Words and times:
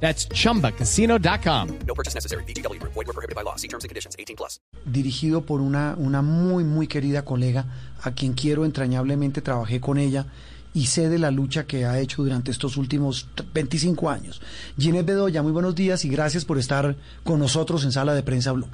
That's 0.00 0.28
chumbacasino.com. 0.28 1.68
No 1.86 1.94
purchase 1.94 2.14
necessary. 2.14 2.44
BGW. 2.44 2.78
Void 2.82 3.06
were 3.06 3.12
prohibited 3.14 3.34
by 3.34 3.42
law. 3.42 3.56
See 3.56 3.68
terms 3.68 3.84
and 3.84 3.88
conditions. 3.90 4.14
18 4.18 4.36
plus. 4.36 4.60
dirigido 4.84 5.40
por 5.44 5.60
una, 5.60 5.94
una 5.98 6.22
muy, 6.22 6.62
muy 6.64 6.86
querida 6.86 7.24
colega 7.24 7.64
a 8.02 8.12
quien 8.12 8.34
quiero 8.34 8.64
entrañablemente, 8.64 9.40
trabajé 9.42 9.80
con 9.80 9.98
ella 9.98 10.26
y 10.74 10.86
sé 10.86 11.08
de 11.08 11.18
la 11.18 11.30
lucha 11.30 11.64
que 11.66 11.86
ha 11.86 11.98
hecho 11.98 12.22
durante 12.22 12.50
estos 12.52 12.76
últimos 12.76 13.26
t- 13.34 13.42
25 13.52 14.10
años. 14.10 14.40
Ginette 14.78 15.06
Bedoya, 15.06 15.42
muy 15.42 15.50
buenos 15.52 15.74
días 15.74 16.04
y 16.04 16.08
gracias 16.08 16.44
por 16.44 16.58
estar 16.58 16.94
con 17.24 17.38
nosotros 17.40 17.82
en 17.84 17.92
Sala 17.92 18.14
de 18.14 18.22
Prensa 18.22 18.52
Blue. 18.52 18.68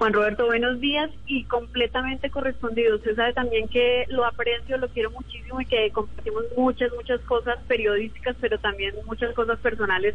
Juan 0.00 0.14
Roberto, 0.14 0.46
buenos 0.46 0.80
días 0.80 1.10
y 1.26 1.44
completamente 1.44 2.30
correspondido. 2.30 2.96
Usted 2.96 3.16
sabe 3.16 3.34
también 3.34 3.68
que 3.68 4.06
lo 4.08 4.24
aprecio, 4.24 4.78
lo 4.78 4.88
quiero 4.88 5.10
muchísimo 5.10 5.60
y 5.60 5.66
que 5.66 5.90
compartimos 5.90 6.42
muchas, 6.56 6.90
muchas 6.96 7.20
cosas 7.20 7.58
periodísticas, 7.68 8.34
pero 8.40 8.58
también 8.58 8.94
muchas 9.04 9.34
cosas 9.34 9.58
personales 9.58 10.14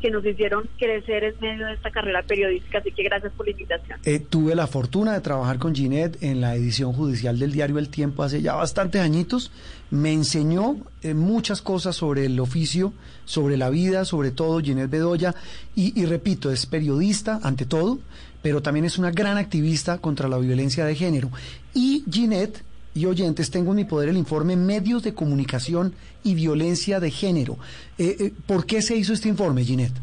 que 0.00 0.12
nos 0.12 0.24
hicieron 0.24 0.68
crecer 0.78 1.24
en 1.24 1.34
medio 1.40 1.66
de 1.66 1.72
esta 1.72 1.90
carrera 1.90 2.22
periodística. 2.22 2.78
Así 2.78 2.92
que 2.92 3.02
gracias 3.02 3.32
por 3.32 3.46
la 3.46 3.50
invitación. 3.50 3.98
Eh, 4.04 4.20
tuve 4.20 4.54
la 4.54 4.68
fortuna 4.68 5.14
de 5.14 5.20
trabajar 5.20 5.58
con 5.58 5.74
Ginette 5.74 6.22
en 6.22 6.40
la 6.40 6.54
edición 6.54 6.92
judicial 6.92 7.36
del 7.36 7.50
diario 7.50 7.80
El 7.80 7.88
Tiempo 7.88 8.22
hace 8.22 8.40
ya 8.40 8.54
bastantes 8.54 9.00
añitos. 9.00 9.50
Me 9.90 10.12
enseñó 10.12 10.76
eh, 11.02 11.12
muchas 11.12 11.60
cosas 11.60 11.96
sobre 11.96 12.26
el 12.26 12.38
oficio, 12.38 12.92
sobre 13.24 13.56
la 13.56 13.68
vida, 13.68 14.04
sobre 14.04 14.30
todo 14.30 14.60
Ginette 14.60 14.90
Bedoya. 14.90 15.34
Y, 15.74 16.00
y 16.00 16.06
repito, 16.06 16.52
es 16.52 16.66
periodista 16.66 17.40
ante 17.42 17.66
todo, 17.66 17.98
pero 18.44 18.60
también 18.60 18.84
es 18.84 18.98
una 18.98 19.10
gran 19.10 19.38
activista 19.38 19.96
contra 19.96 20.28
la 20.28 20.36
violencia 20.36 20.84
de 20.84 20.94
género. 20.94 21.30
Y 21.72 22.04
Ginette 22.12 22.62
y 22.94 23.06
oyentes, 23.06 23.50
tengo 23.50 23.70
en 23.70 23.76
mi 23.76 23.84
poder 23.84 24.10
el 24.10 24.18
informe 24.18 24.54
Medios 24.54 25.02
de 25.02 25.14
Comunicación 25.14 25.94
y 26.22 26.34
Violencia 26.34 27.00
de 27.00 27.10
Género. 27.10 27.56
Eh, 27.96 28.16
eh, 28.20 28.32
¿Por 28.46 28.66
qué 28.66 28.82
se 28.82 28.96
hizo 28.96 29.14
este 29.14 29.30
informe, 29.30 29.64
Ginette? 29.64 29.96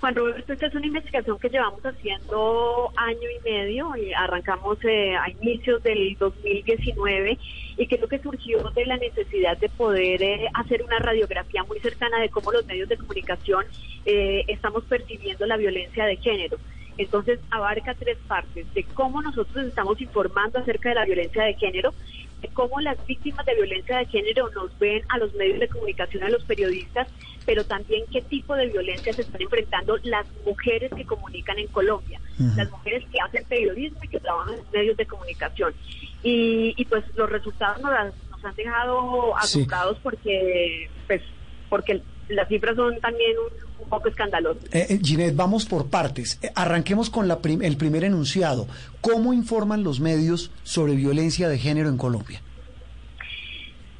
Juan 0.00 0.14
Roberto, 0.14 0.52
esta 0.52 0.66
es 0.66 0.74
una 0.74 0.86
investigación 0.86 1.38
que 1.38 1.48
llevamos 1.48 1.84
haciendo 1.84 2.92
año 2.96 3.28
y 3.40 3.48
medio 3.48 3.96
y 3.96 4.12
arrancamos 4.12 4.78
eh, 4.84 5.16
a 5.16 5.30
inicios 5.30 5.82
del 5.82 6.16
2019 6.18 7.38
y 7.78 7.86
creo 7.86 8.06
que 8.06 8.18
surgió 8.18 8.70
de 8.70 8.86
la 8.86 8.98
necesidad 8.98 9.56
de 9.56 9.68
poder 9.70 10.22
eh, 10.22 10.46
hacer 10.54 10.82
una 10.82 10.98
radiografía 10.98 11.64
muy 11.64 11.80
cercana 11.80 12.20
de 12.20 12.28
cómo 12.28 12.52
los 12.52 12.66
medios 12.66 12.88
de 12.88 12.98
comunicación 12.98 13.64
eh, 14.04 14.44
estamos 14.48 14.84
percibiendo 14.84 15.46
la 15.46 15.56
violencia 15.56 16.04
de 16.04 16.16
género. 16.18 16.58
Entonces 16.98 17.38
abarca 17.50 17.94
tres 17.94 18.16
partes, 18.26 18.66
de 18.74 18.84
cómo 18.84 19.20
nosotros 19.22 19.66
estamos 19.66 20.00
informando 20.00 20.58
acerca 20.58 20.88
de 20.88 20.94
la 20.94 21.04
violencia 21.04 21.44
de 21.44 21.54
género, 21.54 21.94
de 22.40 22.48
cómo 22.48 22.80
las 22.80 22.96
víctimas 23.06 23.44
de 23.44 23.54
violencia 23.54 23.98
de 23.98 24.06
género 24.06 24.48
nos 24.54 24.76
ven 24.78 25.02
a 25.08 25.18
los 25.18 25.34
medios 25.34 25.60
de 25.60 25.68
comunicación, 25.68 26.22
a 26.22 26.28
los 26.30 26.44
periodistas, 26.44 27.08
pero 27.44 27.64
también 27.64 28.04
qué 28.10 28.22
tipo 28.22 28.54
de 28.56 28.66
violencia 28.68 29.12
se 29.14 29.22
están 29.22 29.40
enfrentando 29.42 29.98
las 30.04 30.26
mujeres 30.46 30.90
que 30.96 31.04
comunican 31.04 31.58
en 31.58 31.66
Colombia, 31.68 32.20
las 32.56 32.70
mujeres 32.70 33.04
que 33.10 33.20
hacen 33.20 33.44
periodismo 33.44 33.98
y 34.02 34.08
que 34.08 34.20
trabajan 34.20 34.54
en 34.54 34.64
medios 34.72 34.96
de 34.96 35.06
comunicación. 35.06 35.74
Y, 36.22 36.74
y 36.76 36.84
pues 36.86 37.04
los 37.14 37.28
resultados 37.30 37.80
nos, 37.82 37.92
han- 37.92 38.12
nos 38.30 38.44
han 38.44 38.54
dejado 38.54 39.34
Sí. 39.42 39.60
asombrados 39.60 39.98
porque, 40.02 40.88
pues, 41.06 41.22
porque 41.68 42.02
las 42.28 42.48
cifras 42.48 42.74
son 42.76 42.98
también 43.00 43.32
un, 43.38 43.65
un 43.78 43.88
poco 43.88 44.08
escandalosas. 44.08 44.64
Eh, 44.72 44.86
eh, 44.90 44.98
Ginette, 45.02 45.36
vamos 45.36 45.64
por 45.66 45.88
partes. 45.88 46.38
Eh, 46.42 46.50
arranquemos 46.54 47.10
con 47.10 47.28
la 47.28 47.38
prim- 47.40 47.62
el 47.62 47.76
primer 47.76 48.04
enunciado. 48.04 48.66
¿Cómo 49.00 49.32
informan 49.32 49.84
los 49.84 50.00
medios 50.00 50.50
sobre 50.62 50.94
violencia 50.94 51.48
de 51.48 51.58
género 51.58 51.88
en 51.88 51.96
Colombia? 51.96 52.40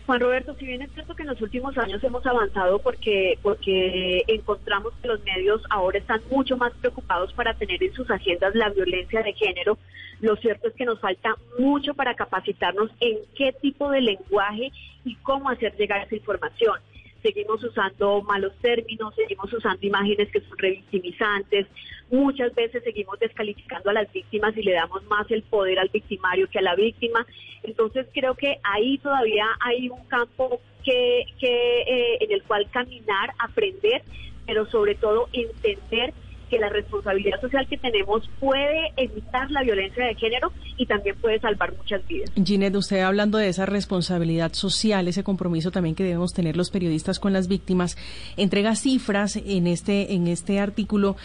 Juan 0.06 0.20
Roberto, 0.20 0.54
si 0.56 0.65
bien 0.66 0.82
es 0.82 0.92
cierto 0.92 1.16
que 1.16 1.22
en 1.25 1.28
los 1.31 1.42
últimos 1.42 1.76
años 1.78 2.03
hemos 2.04 2.25
avanzado 2.25 2.78
porque, 2.78 3.38
porque 3.42 4.22
encontramos 4.28 4.92
que 5.03 5.09
los 5.09 5.20
medios 5.25 5.60
ahora 5.69 5.98
están 5.98 6.20
mucho 6.31 6.56
más 6.56 6.72
preocupados 6.75 7.32
para 7.32 7.54
tener 7.54 7.82
en 7.82 7.92
sus 7.92 8.09
agendas 8.09 8.54
la 8.54 8.69
violencia 8.70 9.20
de 9.22 9.32
género, 9.32 9.78
lo 10.20 10.36
cierto 10.36 10.69
es 10.69 10.75
que 10.75 10.84
nos 10.84 11.00
falta 11.00 11.34
mucho 11.59 11.92
para 11.94 12.15
capacitarnos 12.15 12.88
en 13.00 13.19
qué 13.36 13.53
tipo 13.60 13.91
de 13.91 14.00
lenguaje 14.00 14.70
y 15.04 15.16
cómo 15.16 15.50
hacer 15.50 15.75
llegar 15.76 16.06
esa 16.06 16.15
información. 16.15 16.78
Seguimos 17.22 17.62
usando 17.65 18.22
malos 18.22 18.53
términos, 18.60 19.15
seguimos 19.15 19.53
usando 19.53 19.84
imágenes 19.87 20.31
que 20.31 20.41
son 20.41 20.59
revictimizantes, 20.59 21.66
muchas 22.10 22.54
veces 22.54 22.84
seguimos 22.84 23.19
descalificando 23.19 23.91
a 23.91 23.94
las 23.94 24.12
víctimas 24.12 24.56
y 24.56 24.62
le 24.62 24.72
damos 24.72 25.04
más 25.06 25.28
el 25.31 25.43
poder 25.43 25.78
al 25.78 25.88
victimario 25.88 26.49
que 26.49 26.59
a 26.59 26.62
la 26.62 26.75
víctima. 26.75 27.27
Entonces 27.62 28.06
creo 28.12 28.34
que 28.34 28.59
ahí 28.62 28.99
todavía 28.99 29.47
hay 29.60 29.88
un 29.88 30.04
campo 30.06 30.60
que, 30.84 31.25
que 31.41 31.81
eh, 31.82 32.19
en 32.21 32.32
el 32.32 32.43
cual 32.44 32.69
caminar, 32.71 33.33
aprender, 33.38 34.03
pero 34.47 34.66
sobre 34.71 34.94
todo 34.94 35.28
entender 35.33 36.15
que 36.48 36.58
la 36.58 36.68
responsabilidad 36.68 37.40
social 37.40 37.66
que 37.68 37.76
tenemos 37.76 38.28
puede 38.40 38.92
evitar 38.96 39.50
la 39.50 39.62
violencia 39.62 40.04
de 40.06 40.14
género 40.14 40.52
y 40.76 40.86
también 40.86 41.16
puede 41.16 41.40
salvar 41.40 41.74
muchas 41.76 42.06
vidas. 42.06 42.30
Ginette, 42.42 42.76
usted 42.76 43.00
hablando 43.00 43.38
de 43.38 43.48
esa 43.48 43.66
responsabilidad 43.66 44.52
social, 44.52 45.08
ese 45.08 45.24
compromiso 45.24 45.70
también 45.70 45.94
que 45.94 46.04
debemos 46.04 46.32
tener 46.32 46.56
los 46.56 46.70
periodistas 46.70 47.18
con 47.18 47.32
las 47.32 47.48
víctimas, 47.48 47.96
entrega 48.36 48.74
cifras 48.76 49.36
en 49.36 49.66
este, 49.66 50.14
en 50.14 50.26
este 50.26 50.60
artículo, 50.60 51.16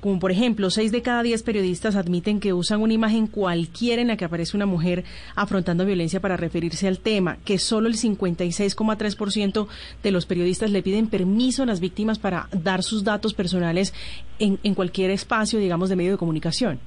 como 0.00 0.20
por 0.20 0.30
ejemplo, 0.30 0.70
seis 0.70 0.92
de 0.92 1.02
cada 1.02 1.22
diez 1.22 1.42
periodistas 1.42 1.96
admiten 1.96 2.38
que 2.38 2.52
usan 2.52 2.80
una 2.80 2.92
imagen 2.92 3.26
cualquiera 3.26 4.00
en 4.00 4.08
la 4.08 4.16
que 4.16 4.24
aparece 4.24 4.56
una 4.56 4.66
mujer 4.66 5.04
afrontando 5.34 5.84
violencia 5.84 6.20
para 6.20 6.36
referirse 6.36 6.86
al 6.86 7.00
tema, 7.00 7.38
que 7.44 7.58
solo 7.58 7.88
el 7.88 7.96
56,3% 7.96 9.66
de 10.02 10.10
los 10.10 10.26
periodistas 10.26 10.70
le 10.70 10.82
piden 10.82 11.08
permiso 11.08 11.62
a 11.62 11.66
las 11.66 11.80
víctimas 11.80 12.18
para 12.18 12.48
dar 12.52 12.82
sus 12.82 13.04
datos 13.04 13.34
personales 13.34 13.92
en, 14.38 14.67
en 14.68 14.74
cualquier 14.74 15.10
espacio, 15.10 15.58
digamos, 15.58 15.88
de 15.88 15.96
medio 15.96 16.12
de 16.12 16.18
comunicación. 16.18 16.78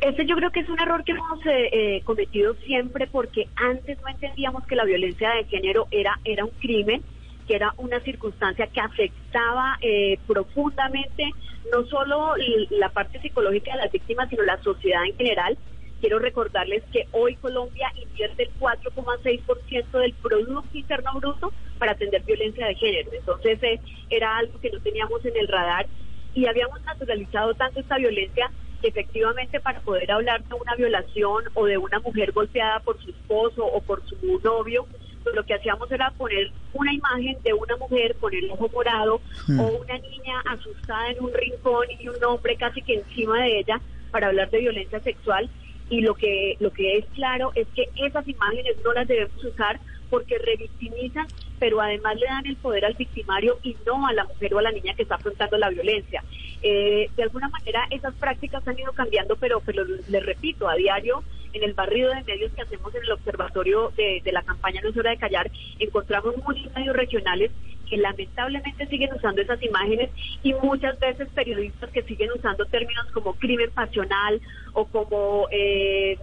Este 0.00 0.26
yo 0.26 0.36
creo 0.36 0.50
que 0.50 0.60
es 0.60 0.68
un 0.68 0.80
error 0.80 1.04
que 1.04 1.12
hemos 1.12 1.44
eh, 1.46 1.68
eh, 1.72 2.00
cometido 2.04 2.54
siempre 2.66 3.06
porque 3.06 3.48
antes 3.56 3.98
no 4.02 4.08
entendíamos 4.08 4.64
que 4.66 4.76
la 4.76 4.84
violencia 4.84 5.30
de 5.30 5.44
género 5.44 5.88
era, 5.90 6.18
era 6.24 6.44
un 6.44 6.50
crimen, 6.60 7.02
que 7.46 7.56
era 7.56 7.72
una 7.78 8.00
circunstancia 8.00 8.66
que 8.66 8.80
afectaba 8.80 9.78
eh, 9.80 10.18
profundamente 10.26 11.30
no 11.72 11.84
solo 11.86 12.34
la 12.70 12.90
parte 12.90 13.20
psicológica 13.20 13.72
de 13.72 13.82
las 13.82 13.92
víctimas, 13.92 14.28
sino 14.30 14.42
la 14.44 14.62
sociedad 14.62 15.04
en 15.04 15.16
general. 15.16 15.58
Quiero 16.00 16.18
recordarles 16.18 16.84
que 16.92 17.08
hoy 17.12 17.36
Colombia 17.36 17.90
invierte 17.96 18.44
el 18.44 18.50
4,6% 18.60 19.98
del 19.98 20.12
Producto 20.14 20.76
Interno 20.76 21.12
Bruto 21.14 21.52
para 21.78 21.92
atender 21.92 22.22
violencia 22.22 22.66
de 22.66 22.74
género. 22.74 23.10
Entonces 23.12 23.62
eh, 23.62 23.80
era 24.10 24.36
algo 24.36 24.60
que 24.60 24.70
no 24.70 24.80
teníamos 24.80 25.24
en 25.24 25.36
el 25.36 25.48
radar 25.48 25.86
y 26.36 26.46
habíamos 26.46 26.80
naturalizado 26.84 27.54
tanto 27.54 27.80
esta 27.80 27.96
violencia 27.96 28.50
que 28.80 28.88
efectivamente 28.88 29.58
para 29.58 29.80
poder 29.80 30.12
hablar 30.12 30.44
de 30.44 30.54
una 30.54 30.74
violación 30.76 31.44
o 31.54 31.64
de 31.64 31.78
una 31.78 31.98
mujer 32.00 32.30
golpeada 32.32 32.78
por 32.80 33.02
su 33.02 33.10
esposo 33.10 33.64
o 33.64 33.80
por 33.80 34.06
su 34.06 34.16
novio, 34.44 34.86
pues 35.24 35.34
lo 35.34 35.42
que 35.44 35.54
hacíamos 35.54 35.90
era 35.90 36.10
poner 36.10 36.52
una 36.74 36.92
imagen 36.92 37.38
de 37.42 37.54
una 37.54 37.76
mujer 37.78 38.14
con 38.20 38.34
el 38.34 38.50
ojo 38.50 38.68
morado 38.72 39.20
Mm. 39.48 39.60
o 39.60 39.66
una 39.78 39.98
niña 39.98 40.40
asustada 40.50 41.10
en 41.10 41.22
un 41.22 41.32
rincón 41.32 41.86
y 42.00 42.08
un 42.08 42.22
hombre 42.24 42.56
casi 42.56 42.82
que 42.82 42.94
encima 42.94 43.42
de 43.42 43.60
ella 43.60 43.80
para 44.10 44.26
hablar 44.26 44.50
de 44.50 44.58
violencia 44.58 45.00
sexual 45.00 45.48
y 45.88 46.00
lo 46.00 46.14
que 46.14 46.56
lo 46.58 46.70
que 46.72 46.98
es 46.98 47.06
claro 47.14 47.52
es 47.54 47.66
que 47.74 47.88
esas 47.96 48.26
imágenes 48.28 48.76
no 48.84 48.92
las 48.92 49.06
debemos 49.08 49.42
usar 49.44 49.78
porque 50.10 50.36
revictimizan, 50.38 51.26
pero 51.58 51.80
además 51.80 52.16
le 52.16 52.26
dan 52.26 52.46
el 52.46 52.56
poder 52.56 52.84
al 52.84 52.94
victimario 52.94 53.58
y 53.62 53.76
no 53.86 54.06
a 54.06 54.12
la 54.12 54.24
mujer 54.24 54.54
o 54.54 54.58
a 54.58 54.62
la 54.62 54.72
niña 54.72 54.94
que 54.94 55.02
está 55.02 55.16
afrontando 55.16 55.56
la 55.56 55.70
violencia. 55.70 56.22
Eh, 56.62 57.10
de 57.16 57.22
alguna 57.22 57.48
manera 57.48 57.86
esas 57.90 58.14
prácticas 58.14 58.66
han 58.66 58.78
ido 58.78 58.92
cambiando, 58.92 59.36
pero, 59.36 59.60
pero 59.60 59.84
les 59.84 60.24
repito, 60.24 60.68
a 60.68 60.74
diario 60.74 61.22
en 61.52 61.62
el 61.62 61.74
barrido 61.74 62.10
de 62.10 62.22
medios 62.24 62.52
que 62.52 62.62
hacemos 62.62 62.94
en 62.94 63.02
el 63.02 63.12
observatorio 63.12 63.92
de, 63.96 64.20
de 64.22 64.32
la 64.32 64.42
campaña 64.42 64.80
No 64.82 64.90
es 64.90 64.96
hora 64.96 65.10
de 65.10 65.16
callar, 65.16 65.50
encontramos 65.78 66.36
muchos 66.36 66.72
medios 66.74 66.94
regionales 66.94 67.50
que 67.88 67.96
lamentablemente 67.96 68.86
siguen 68.86 69.12
usando 69.14 69.40
esas 69.40 69.62
imágenes 69.62 70.10
y 70.42 70.52
muchas 70.54 70.98
veces 70.98 71.28
periodistas 71.34 71.90
que 71.90 72.02
siguen 72.02 72.30
usando 72.32 72.66
términos 72.66 73.06
como 73.12 73.34
crimen 73.34 73.70
pasional 73.70 74.40
o 74.72 74.84
como 74.86 75.46
eh, 75.50 76.18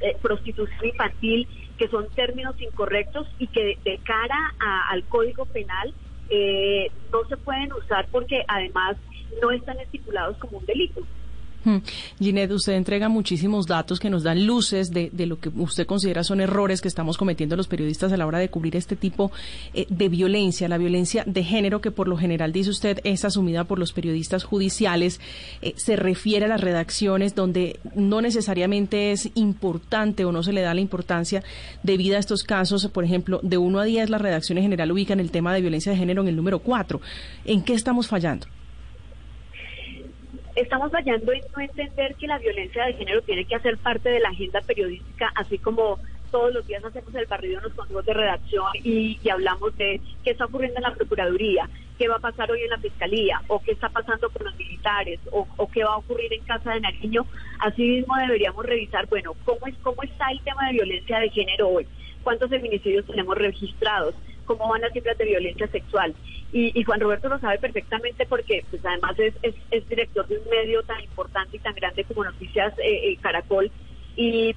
eh, 0.00 0.16
prostitución 0.22 0.86
infantil, 0.86 1.48
que 1.76 1.88
son 1.88 2.08
términos 2.14 2.54
incorrectos 2.60 3.26
y 3.38 3.48
que 3.48 3.78
de, 3.84 3.98
cara 4.04 4.36
a- 4.58 4.88
al 4.90 5.06
Código 5.08 5.46
Penal 5.46 5.94
eh, 6.28 6.90
no 7.12 7.24
se 7.28 7.36
pueden 7.36 7.72
usar 7.74 8.08
porque 8.10 8.42
además 8.48 8.96
no 9.42 9.50
están 9.50 9.78
estipulados 9.80 10.36
como 10.38 10.58
un 10.58 10.66
delito. 10.66 11.02
Ginette, 12.18 12.52
usted 12.52 12.74
entrega 12.74 13.08
muchísimos 13.08 13.66
datos 13.66 13.98
que 13.98 14.10
nos 14.10 14.22
dan 14.22 14.46
luces 14.46 14.90
de, 14.90 15.10
lo 15.26 15.40
que 15.40 15.48
usted 15.48 15.86
considera 15.86 16.22
son 16.22 16.40
errores 16.40 16.80
que 16.80 16.88
estamos 16.88 17.16
cometiendo 17.16 17.56
los 17.56 17.66
periodistas 17.66 18.12
a 18.12 18.16
la 18.16 18.26
hora 18.26 18.38
de 18.38 18.48
cubrir 18.48 18.76
este 18.76 18.94
tipo 18.94 19.32
eh, 19.74 19.86
de 19.88 20.08
violencia, 20.08 20.68
la 20.68 20.78
violencia 20.78 21.24
de 21.26 21.42
género 21.42 21.80
que 21.80 21.90
por 21.90 22.08
lo 22.08 22.16
general, 22.16 22.52
dice 22.52 22.70
usted, 22.70 23.00
es 23.04 23.24
asumida 23.24 23.64
por 23.64 23.78
los 23.78 23.92
periodistas 23.92 24.44
judiciales, 24.44 25.20
eh, 25.62 25.74
se 25.76 25.96
refiere 25.96 26.46
a 26.46 26.48
las 26.48 26.60
redacciones 26.60 27.34
donde 27.34 27.80
no 27.94 28.20
necesariamente 28.20 29.10
es 29.10 29.30
importante 29.34 30.24
o 30.24 30.32
no 30.32 30.42
se 30.42 30.52
le 30.52 30.62
da 30.62 30.74
la 30.74 30.80
importancia 30.80 31.42
debida 31.82 32.16
a 32.16 32.20
estos 32.20 32.44
casos. 32.44 32.86
Por 32.88 33.04
ejemplo, 33.04 33.40
de 33.42 33.58
1 33.58 33.80
a 33.80 33.84
10 33.84 34.10
las 34.10 34.20
redacciones 34.20 34.62
en 34.62 34.66
general 34.66 34.92
ubican 34.92 35.20
el 35.20 35.30
tema 35.30 35.52
de 35.52 35.60
violencia 35.60 35.92
de 35.92 35.98
género 35.98 36.22
en 36.22 36.28
el 36.28 36.36
número 36.36 36.60
4. 36.60 37.00
¿En 37.44 37.62
qué 37.62 37.74
estamos 37.74 38.06
fallando? 38.06 38.46
Estamos 40.56 40.90
fallando 40.90 41.32
en 41.32 41.42
no 41.54 41.62
entender 41.62 42.14
que 42.16 42.26
la 42.26 42.38
violencia 42.38 42.86
de 42.86 42.94
género 42.94 43.22
tiene 43.22 43.44
que 43.44 43.54
hacer 43.54 43.76
parte 43.76 44.08
de 44.08 44.20
la 44.20 44.30
agenda 44.30 44.60
periodística, 44.62 45.30
así 45.36 45.58
como 45.58 45.98
todos 46.30 46.52
los 46.52 46.66
días 46.66 46.84
hacemos 46.84 47.14
el 47.14 47.26
barrido 47.26 47.58
en 47.58 47.64
los 47.64 47.74
consejos 47.74 48.04
de 48.04 48.14
redacción 48.14 48.66
y, 48.82 49.18
hablamos 49.30 49.76
de 49.76 50.00
qué 50.24 50.30
está 50.30 50.46
ocurriendo 50.46 50.78
en 50.78 50.82
la 50.84 50.94
Procuraduría, 50.94 51.68
qué 51.98 52.08
va 52.08 52.16
a 52.16 52.20
pasar 52.20 52.50
hoy 52.50 52.62
en 52.62 52.70
la 52.70 52.78
Fiscalía, 52.78 53.40
o 53.48 53.62
qué 53.62 53.72
está 53.72 53.88
pasando 53.90 54.28
con 54.30 54.44
los 54.44 54.56
militares, 54.56 55.20
o, 55.30 55.46
qué 55.70 55.84
va 55.84 55.92
a 55.94 55.98
ocurrir 55.98 56.32
en 56.32 56.42
Casa 56.44 56.72
de 56.72 56.80
Nariño. 56.80 57.26
Asimismo 57.60 58.16
deberíamos 58.16 58.64
revisar, 58.64 59.06
bueno, 59.06 59.34
cómo, 59.44 59.66
es, 59.66 59.74
cómo 59.82 60.02
está 60.02 60.30
el 60.30 60.40
tema 60.40 60.66
de 60.66 60.72
violencia 60.74 61.18
de 61.18 61.30
género 61.30 61.68
hoy, 61.68 61.86
cuántos 62.22 62.50
feminicidios 62.50 63.06
tenemos 63.06 63.36
registrados, 63.36 64.14
cómo 64.46 64.68
van 64.68 64.80
las 64.80 64.92
cifras 64.92 65.18
de 65.18 65.24
violencia 65.26 65.68
sexual. 65.68 66.14
Y, 66.52 66.82
Juan 66.84 67.00
Roberto 67.00 67.28
lo 67.28 67.38
sabe 67.38 67.58
perfectamente 67.58 68.24
porque 68.24 68.64
pues 68.70 68.84
además 68.86 69.18
es, 69.18 69.34
es, 69.42 69.88
director 69.88 70.26
de 70.26 70.38
un 70.38 70.48
medio 70.48 70.82
tan 70.84 71.00
importante 71.02 71.56
y 71.56 71.60
tan 71.60 71.74
grande 71.74 72.04
como 72.04 72.24
Noticias 72.24 72.72
eh, 72.78 73.10
eh, 73.10 73.18
Caracol. 73.20 73.70
Y 74.16 74.54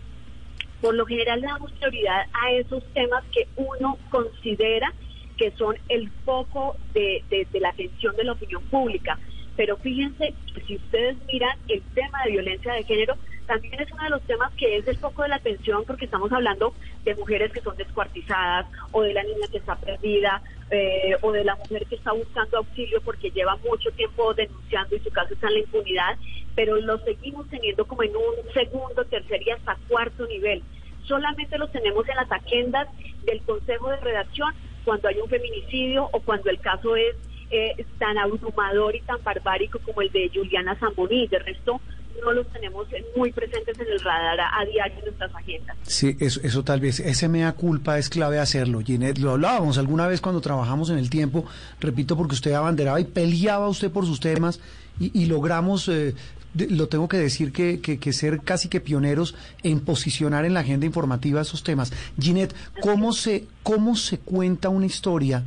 por 0.81 0.95
lo 0.95 1.05
general 1.05 1.41
le 1.41 1.47
damos 1.47 1.71
prioridad 1.73 2.27
a 2.31 2.51
esos 2.53 2.83
temas 2.93 3.23
que 3.33 3.47
uno 3.57 3.97
considera 4.09 4.93
que 5.37 5.51
son 5.51 5.75
el 5.87 6.09
foco 6.25 6.75
de, 6.93 7.23
la 7.53 7.69
atención 7.69 8.15
de 8.15 8.25
la 8.25 8.33
opinión 8.33 8.61
pública. 8.63 9.17
Pero 9.55 9.77
fíjense 9.77 10.33
si 10.67 10.75
ustedes 10.75 11.17
miran 11.31 11.57
el 11.67 11.81
tema 11.93 12.23
de 12.25 12.31
violencia 12.31 12.73
de 12.73 12.83
género, 12.83 13.15
también 13.49 13.81
es 13.81 13.91
uno 13.91 14.03
de 14.03 14.09
los 14.11 14.21
temas 14.27 14.53
que 14.53 14.77
es 14.77 14.87
el 14.87 14.97
foco 14.97 15.23
de 15.23 15.29
la 15.29 15.37
atención 15.37 15.83
porque 15.87 16.05
estamos 16.05 16.31
hablando 16.31 16.71
de 17.03 17.15
mujeres 17.15 17.51
que 17.51 17.61
son 17.61 17.75
descuartizadas 17.77 18.67
o 18.91 19.01
de 19.01 19.11
la 19.11 19.23
niña 19.23 19.47
que 19.51 19.57
está 19.57 19.75
perdida 19.75 20.39
eh, 20.69 21.15
o 21.23 21.31
de 21.31 21.43
la 21.43 21.55
mujer 21.55 21.83
que 21.87 21.95
está 21.95 22.11
buscando 22.11 22.59
auxilio 22.59 23.01
porque 23.01 23.31
lleva 23.31 23.55
mucho 23.67 23.89
tiempo 23.93 24.35
denunciando 24.35 24.95
y 24.95 24.99
su 24.99 25.09
caso 25.09 25.33
está 25.33 25.47
en 25.47 25.53
la 25.53 25.59
impunidad, 25.61 26.15
pero 26.53 26.75
lo 26.77 26.99
seguimos 26.99 27.49
teniendo 27.49 27.85
como 27.85 28.03
en 28.03 28.15
un 28.15 28.53
segundo, 28.53 29.03
tercer 29.05 29.41
y 29.41 29.49
hasta 29.49 29.75
cuarto 29.87 30.27
nivel. 30.27 30.61
Solamente 31.05 31.57
los 31.57 31.71
tenemos 31.71 32.07
en 32.07 32.17
las 32.17 32.31
agendas 32.31 32.87
del 33.25 33.41
Consejo 33.41 33.89
de 33.89 33.97
Redacción 33.97 34.53
cuando 34.85 35.07
hay 35.07 35.17
un 35.19 35.27
feminicidio 35.27 36.07
o 36.11 36.19
cuando 36.19 36.51
el 36.51 36.59
caso 36.59 36.95
es 36.95 37.15
eh, 37.49 37.83
tan 37.97 38.15
abrumador 38.19 38.95
y 38.95 39.01
tan 39.01 39.23
barbárico 39.23 39.79
como 39.79 40.03
el 40.03 40.11
de 40.11 40.29
Juliana 40.31 40.75
Zamboní. 40.75 41.25
De 41.27 41.39
resto, 41.39 41.81
no 42.23 42.33
los 42.33 42.47
tenemos 42.47 42.87
muy 43.15 43.31
presentes 43.31 43.79
en 43.79 43.87
el 43.87 43.99
radar 43.99 44.39
a, 44.39 44.65
diario 44.65 44.97
en 44.99 45.05
nuestras 45.05 45.33
agendas. 45.35 45.77
Sí, 45.83 46.17
eso, 46.19 46.39
eso 46.43 46.63
tal 46.63 46.79
vez, 46.79 46.99
ese 46.99 47.27
mea 47.27 47.53
culpa 47.53 47.97
es 47.97 48.09
clave 48.09 48.39
hacerlo. 48.39 48.81
Ginette, 48.81 49.19
lo 49.19 49.31
hablábamos 49.31 49.77
alguna 49.77 50.07
vez 50.07 50.21
cuando 50.21 50.41
trabajamos 50.41 50.89
en 50.89 50.97
el 50.97 51.09
tiempo, 51.09 51.45
repito, 51.79 52.17
porque 52.17 52.35
usted 52.35 52.53
abanderaba 52.53 52.99
y 52.99 53.05
peleaba 53.05 53.67
usted 53.69 53.91
por 53.91 54.05
sus 54.05 54.19
temas 54.19 54.59
y, 54.99 55.25
logramos... 55.25 55.87
Eh, 55.89 56.15
lo 56.55 56.87
tengo 56.87 57.07
que 57.07 57.17
decir 57.17 57.51
que, 57.51 57.79
que, 57.79 58.11
ser 58.11 58.41
casi 58.41 58.69
que 58.69 58.81
pioneros 58.81 59.35
en 59.61 59.81
posicionar 59.81 60.45
en 60.45 60.55
la 60.55 60.61
agenda 60.61 60.87
informativa 60.87 61.41
esos 61.41 61.63
temas. 61.63 61.93
Ginette, 62.19 62.55
¿cómo 62.81 63.13
se, 63.13 63.45
cómo 63.61 63.95
se 63.95 64.17
cuenta 64.17 64.69
una 64.69 64.87
historia 64.87 65.43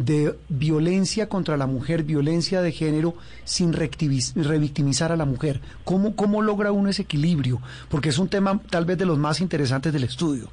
de 0.00 0.34
violencia 0.48 1.28
contra 1.28 1.58
la 1.58 1.66
mujer, 1.66 2.04
violencia 2.04 2.62
de 2.62 2.72
género, 2.72 3.14
sin 3.44 3.74
revictimizar 3.74 5.12
a 5.12 5.16
la 5.16 5.26
mujer. 5.26 5.60
¿Cómo, 5.84 6.16
¿Cómo 6.16 6.40
logra 6.40 6.72
uno 6.72 6.88
ese 6.88 7.02
equilibrio? 7.02 7.60
Porque 7.90 8.08
es 8.08 8.18
un 8.18 8.28
tema 8.28 8.58
tal 8.70 8.86
vez 8.86 8.96
de 8.96 9.04
los 9.04 9.18
más 9.18 9.42
interesantes 9.42 9.92
del 9.92 10.04
estudio. 10.04 10.48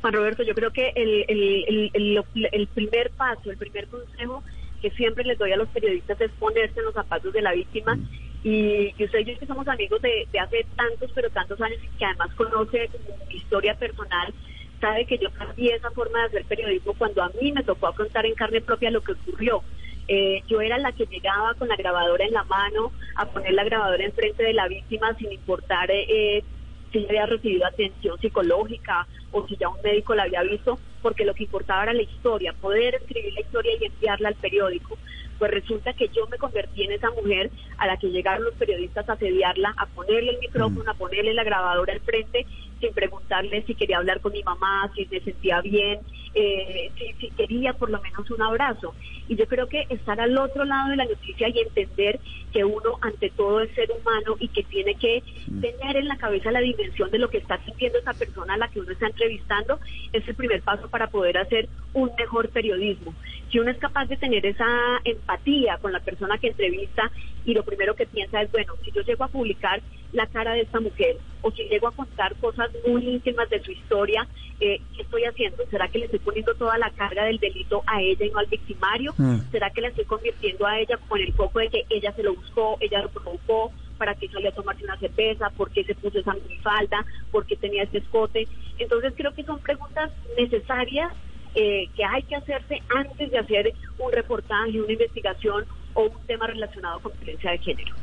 Juan 0.00 0.12
Roberto, 0.12 0.44
yo 0.44 0.54
creo 0.54 0.70
que 0.70 0.92
el, 0.94 1.24
el, 1.28 2.24
el, 2.52 2.66
primer 2.68 3.10
paso, 3.10 3.50
el 3.50 3.56
primer 3.56 3.88
consejo 3.88 4.44
que 4.80 4.90
siempre 4.92 5.24
les 5.24 5.36
doy 5.36 5.50
a 5.50 5.56
los 5.56 5.68
periodistas 5.70 6.20
es 6.20 6.30
ponerse 6.38 6.78
en 6.78 6.84
los 6.84 6.94
zapatos 6.94 7.32
de 7.32 7.42
la 7.42 7.52
víctima. 7.52 7.96
Mm. 7.96 8.08
Y, 8.44 8.94
y 8.96 9.04
usted 9.04 9.18
y 9.18 9.24
yo 9.24 9.38
que 9.40 9.46
somos 9.46 9.66
amigos 9.66 10.00
de, 10.00 10.28
de 10.32 10.38
hace 10.38 10.64
tantos, 10.76 11.10
pero 11.12 11.28
tantos 11.30 11.60
años 11.60 11.80
y 11.82 11.98
que 11.98 12.04
además 12.04 12.32
conoce 12.36 12.88
mi 13.28 13.34
historia 13.34 13.74
personal, 13.74 14.32
sabe 14.80 15.06
que 15.06 15.18
yo 15.18 15.30
cambié 15.30 15.74
esa 15.74 15.90
forma 15.90 16.20
de 16.20 16.26
hacer 16.26 16.44
periodismo 16.44 16.94
cuando 16.94 17.22
a 17.22 17.30
mí 17.40 17.52
me 17.52 17.62
tocó 17.62 17.92
contar 17.94 18.26
en 18.26 18.34
carne 18.34 18.60
propia 18.60 18.90
lo 18.90 19.02
que 19.02 19.12
ocurrió. 19.12 19.62
Eh, 20.06 20.42
yo 20.48 20.60
era 20.60 20.78
la 20.78 20.92
que 20.92 21.04
llegaba 21.06 21.54
con 21.54 21.68
la 21.68 21.76
grabadora 21.76 22.24
en 22.24 22.32
la 22.32 22.44
mano 22.44 22.92
a 23.14 23.26
poner 23.26 23.52
la 23.52 23.64
grabadora 23.64 24.04
enfrente 24.04 24.42
de 24.42 24.54
la 24.54 24.66
víctima 24.66 25.14
sin 25.18 25.30
importar 25.32 25.90
eh, 25.90 26.42
si 26.90 27.04
había 27.04 27.26
recibido 27.26 27.66
atención 27.66 28.18
psicológica 28.18 29.06
o 29.32 29.46
si 29.46 29.56
ya 29.56 29.68
un 29.68 29.80
médico 29.82 30.14
la 30.14 30.22
había 30.22 30.42
visto, 30.42 30.78
porque 31.02 31.26
lo 31.26 31.34
que 31.34 31.44
importaba 31.44 31.82
era 31.82 31.92
la 31.92 32.02
historia, 32.02 32.54
poder 32.54 32.94
escribir 32.94 33.34
la 33.34 33.40
historia 33.40 33.72
y 33.78 33.84
enviarla 33.84 34.28
al 34.28 34.34
periódico. 34.36 34.96
Pues 35.38 35.50
resulta 35.52 35.92
que 35.92 36.08
yo 36.08 36.26
me 36.26 36.38
convertí 36.38 36.84
en 36.84 36.92
esa 36.92 37.10
mujer 37.10 37.50
a 37.76 37.86
la 37.86 37.96
que 37.96 38.08
llegaron 38.08 38.44
los 38.44 38.54
periodistas 38.54 39.08
a 39.08 39.12
asediarla, 39.12 39.74
a 39.76 39.86
ponerle 39.86 40.32
el 40.32 40.38
micrófono, 40.38 40.84
mm. 40.84 40.88
a 40.88 40.94
ponerle 40.94 41.34
la 41.34 41.44
grabadora 41.44 41.92
al 41.92 42.00
frente 42.00 42.46
sin 42.80 42.92
preguntarle 42.92 43.62
si 43.62 43.74
quería 43.74 43.98
hablar 43.98 44.20
con 44.20 44.32
mi 44.32 44.42
mamá, 44.42 44.90
si 44.94 45.04
se 45.06 45.20
sentía 45.20 45.60
bien, 45.60 46.00
eh, 46.34 46.90
si, 47.18 47.30
quería 47.30 47.72
por 47.72 47.90
lo 47.90 48.00
menos 48.00 48.30
un 48.30 48.42
abrazo. 48.42 48.94
Y 49.28 49.36
yo 49.36 49.46
creo 49.46 49.66
que 49.66 49.86
estar 49.88 50.20
al 50.20 50.36
otro 50.38 50.64
lado 50.64 50.90
de 50.90 50.96
la 50.96 51.04
noticia 51.04 51.48
y 51.48 51.58
entender 51.58 52.20
que 52.52 52.64
uno 52.64 52.98
ante 53.02 53.30
todo 53.30 53.60
es 53.60 53.74
ser 53.74 53.90
humano 53.90 54.36
y 54.38 54.48
que 54.48 54.62
tiene 54.64 54.94
que 54.94 55.22
mm. 55.48 55.60
tener 55.60 55.96
en 55.96 56.08
la 56.08 56.16
cabeza 56.16 56.50
la 56.50 56.60
dimensión 56.60 57.10
de 57.10 57.18
lo 57.18 57.28
que 57.28 57.38
está 57.38 57.62
sintiendo 57.64 57.98
esa 57.98 58.14
persona 58.14 58.54
a 58.54 58.58
la 58.58 58.68
que 58.68 58.80
uno 58.80 58.92
está 58.92 59.06
entrevistando 59.06 59.78
es 60.12 60.26
el 60.26 60.34
primer 60.34 60.62
paso 60.62 60.88
para 60.88 61.08
poder 61.08 61.38
hacer 61.38 61.68
un 61.92 62.10
mejor 62.18 62.48
periodismo. 62.50 63.14
Si 63.50 63.58
uno 63.58 63.70
es 63.70 63.78
capaz 63.78 64.06
de 64.06 64.16
tener 64.16 64.44
esa 64.44 64.66
empatía 65.04 65.78
con 65.78 65.92
la 65.92 66.00
persona 66.00 66.38
que 66.38 66.48
entrevista 66.48 67.10
y 67.48 67.54
lo 67.54 67.62
primero 67.64 67.94
que 67.94 68.04
piensa 68.04 68.42
es, 68.42 68.52
bueno, 68.52 68.74
si 68.84 68.90
yo 68.92 69.00
llego 69.00 69.24
a 69.24 69.28
publicar 69.28 69.80
la 70.12 70.26
cara 70.26 70.52
de 70.52 70.60
esta 70.60 70.80
mujer 70.80 71.16
o 71.40 71.50
si 71.50 71.62
llego 71.64 71.88
a 71.88 71.92
contar 71.92 72.36
cosas 72.36 72.68
muy 72.86 73.08
íntimas 73.08 73.48
de 73.48 73.62
su 73.62 73.72
historia, 73.72 74.28
eh, 74.60 74.82
¿qué 74.94 75.02
estoy 75.02 75.24
haciendo? 75.24 75.64
¿Será 75.70 75.88
que 75.88 75.98
le 75.98 76.04
estoy 76.04 76.18
poniendo 76.18 76.54
toda 76.56 76.76
la 76.76 76.90
carga 76.90 77.24
del 77.24 77.38
delito 77.38 77.82
a 77.86 78.02
ella 78.02 78.26
y 78.26 78.30
no 78.30 78.38
al 78.38 78.46
victimario? 78.46 79.14
Mm. 79.16 79.50
¿Será 79.50 79.70
que 79.70 79.80
la 79.80 79.88
estoy 79.88 80.04
convirtiendo 80.04 80.66
a 80.66 80.78
ella 80.78 80.98
con 81.08 81.20
el 81.20 81.32
foco 81.32 81.60
de 81.60 81.70
que 81.70 81.86
ella 81.88 82.12
se 82.12 82.22
lo 82.22 82.34
buscó, 82.34 82.76
ella 82.80 83.00
lo 83.00 83.08
provocó? 83.08 83.72
para 83.96 84.14
que 84.14 84.28
salió 84.28 84.50
a 84.50 84.52
tomarse 84.52 84.84
una 84.84 84.96
cerveza, 84.96 85.50
por 85.56 85.72
qué 85.72 85.82
se 85.82 85.92
puso 85.96 86.20
esa 86.20 86.32
falda, 86.62 87.04
por 87.32 87.44
qué 87.46 87.56
tenía 87.56 87.82
ese 87.82 87.98
escote. 87.98 88.46
Entonces 88.78 89.12
creo 89.16 89.34
que 89.34 89.42
son 89.42 89.58
preguntas 89.58 90.12
necesarias 90.38 91.12
eh, 91.56 91.88
que 91.96 92.04
hay 92.04 92.22
que 92.22 92.36
hacerse 92.36 92.80
antes 92.94 93.28
de 93.28 93.38
hacer 93.38 93.74
un 93.98 94.12
reportaje, 94.12 94.80
una 94.80 94.92
investigación 94.92 95.64
o 95.94 96.02
un 96.02 96.26
tema 96.26 96.46
relacionado 96.46 97.00
con 97.00 97.12
violencia 97.18 97.50
de 97.52 97.58
género. 97.58 97.94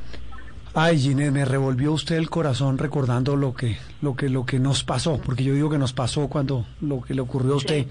Ay, 0.77 0.99
Ginés, 0.99 1.31
me 1.31 1.45
revolvió 1.45 1.93
usted 1.93 2.17
el 2.17 2.29
corazón 2.29 2.77
recordando 2.77 3.37
lo 3.37 3.53
que, 3.53 3.77
lo 4.01 4.13
que, 4.15 4.27
lo 4.27 4.45
que 4.45 4.59
nos 4.59 4.83
pasó, 4.83 5.21
porque 5.23 5.45
yo 5.45 5.53
digo 5.53 5.69
que 5.69 5.77
nos 5.77 5.93
pasó 5.93 6.27
cuando 6.27 6.65
lo 6.81 7.01
que 7.01 7.13
le 7.13 7.21
ocurrió 7.21 7.53
a 7.53 7.57
usted. 7.57 7.87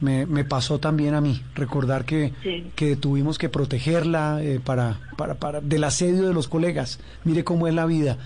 Me, 0.00 0.26
me, 0.26 0.44
pasó 0.44 0.78
también 0.78 1.14
a 1.14 1.20
mí 1.20 1.42
recordar 1.56 2.04
que, 2.04 2.32
que 2.76 2.94
tuvimos 2.94 3.36
que 3.36 3.48
protegerla 3.48 4.40
eh, 4.40 4.60
para, 4.64 5.00
para, 5.16 5.34
para 5.34 5.60
del 5.60 5.82
asedio 5.82 6.28
de 6.28 6.32
los 6.32 6.46
colegas. 6.46 7.00
Mire 7.24 7.42
cómo 7.42 7.66
es 7.66 7.74
la 7.74 7.84
vida. 7.84 8.16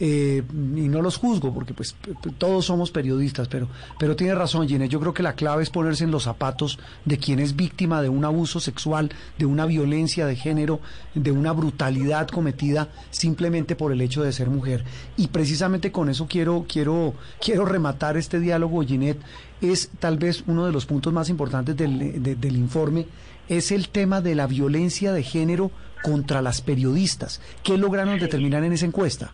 Eh, 0.00 0.42
y 0.50 0.88
no 0.88 1.00
los 1.00 1.16
juzgo 1.16 1.52
porque 1.52 1.74
pues 1.74 1.94
todos 2.38 2.64
somos 2.64 2.90
periodistas, 2.90 3.46
pero, 3.48 3.68
pero 3.98 4.16
tiene 4.16 4.34
razón 4.34 4.66
Ginés, 4.66 4.88
yo 4.88 4.98
creo 4.98 5.14
que 5.14 5.22
la 5.22 5.34
clave 5.34 5.62
es 5.62 5.70
ponerse 5.70 6.04
en 6.04 6.10
los 6.10 6.24
zapatos 6.24 6.78
de 7.04 7.18
quien 7.18 7.38
es 7.38 7.54
víctima 7.54 8.02
de 8.02 8.08
un 8.08 8.24
abuso 8.24 8.58
sexual, 8.58 9.10
de 9.38 9.46
una 9.46 9.66
violencia 9.66 10.26
de 10.26 10.34
género, 10.34 10.80
de 11.14 11.30
una 11.30 11.52
brutalidad 11.52 12.26
cometida 12.28 12.88
simplemente 13.10 13.76
por 13.76 13.92
el 13.92 14.00
hecho 14.00 14.22
de 14.22 14.32
ser 14.32 14.50
mujer. 14.50 14.84
Y 15.16 15.28
precisamente 15.28 15.92
con 15.92 16.08
eso 16.08 16.26
quiero, 16.26 16.64
quiero, 16.68 17.14
quiero 17.40 17.64
rematar 17.64 18.16
este 18.16 18.40
diálogo, 18.40 18.82
Ginette, 18.82 19.20
es 19.60 19.90
tal 20.00 20.18
vez 20.18 20.42
uno 20.46 20.66
de 20.66 20.72
los 20.72 20.86
puntos 20.86 21.12
más 21.12 21.28
importantes 21.28 21.76
del, 21.76 22.22
del 22.22 22.56
informe, 22.56 23.06
es 23.48 23.70
el 23.70 23.88
tema 23.88 24.20
de 24.20 24.34
la 24.34 24.46
violencia 24.46 25.12
de 25.12 25.22
género 25.22 25.70
contra 26.02 26.42
las 26.42 26.60
periodistas. 26.60 27.40
¿Qué 27.62 27.78
lograron 27.78 28.18
determinar 28.18 28.64
en 28.64 28.72
esa 28.72 28.86
encuesta? 28.86 29.32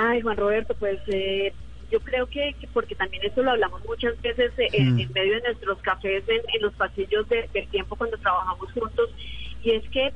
Ay, 0.00 0.20
Juan 0.20 0.36
Roberto, 0.36 0.76
pues 0.78 1.00
eh, 1.08 1.52
yo 1.90 1.98
creo 1.98 2.26
que, 2.28 2.54
porque 2.72 2.94
también 2.94 3.24
eso 3.24 3.42
lo 3.42 3.50
hablamos 3.50 3.84
muchas 3.84 4.20
veces 4.22 4.52
eh, 4.56 4.68
mm. 4.80 5.00
en, 5.00 5.12
medio 5.12 5.34
de 5.34 5.40
nuestros 5.40 5.78
cafés, 5.78 6.22
en, 6.28 6.62
los 6.62 6.72
pasillos 6.74 7.28
del 7.28 7.68
tiempo 7.68 7.96
cuando 7.96 8.16
trabajamos 8.16 8.70
juntos, 8.72 9.10
y 9.64 9.72
es 9.72 9.82
que 9.90 10.12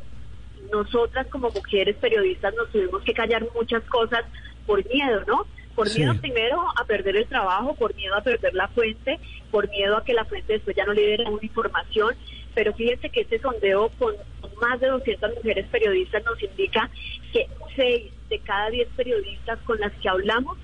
nosotras 0.70 1.26
como 1.26 1.50
mujeres 1.50 1.96
periodistas 1.96 2.54
nos 2.54 2.70
tuvimos 2.70 3.02
que 3.02 3.12
callar 3.12 3.44
muchas 3.56 3.82
cosas 3.84 4.24
por 4.68 4.86
miedo, 4.88 5.24
¿no? 5.26 5.46
Por 5.74 5.92
miedo 5.92 6.14
primero 6.14 6.62
a 6.76 6.84
perder 6.84 7.16
el 7.16 7.26
trabajo, 7.26 7.74
por 7.74 7.92
miedo 7.96 8.14
a 8.14 8.20
perder 8.20 8.54
la 8.54 8.68
fuente, 8.68 9.18
por 9.50 9.68
miedo 9.68 9.96
a 9.96 10.04
que 10.04 10.14
la 10.14 10.26
fuente 10.26 10.52
después 10.52 10.76
ya 10.76 10.84
no 10.84 10.92
le 10.92 11.06
diera 11.06 11.28
una 11.28 11.42
información. 11.42 12.14
Pero 12.54 12.72
fíjense 12.74 13.10
que 13.10 13.22
este 13.22 13.38
sondeo 13.40 13.90
con 13.98 14.14
más 14.60 14.80
de 14.80 14.88
200 14.88 15.34
mujeres 15.36 15.66
periodistas 15.68 16.24
nos 16.24 16.42
indica 16.42 16.90
que 17.32 17.46
6 17.76 18.12
de 18.28 18.38
cada 18.40 18.70
10 18.70 18.88
periodistas 18.96 19.58
con 19.60 19.80
las 19.80 19.92
que 19.94 20.08
hablamos 20.08 20.58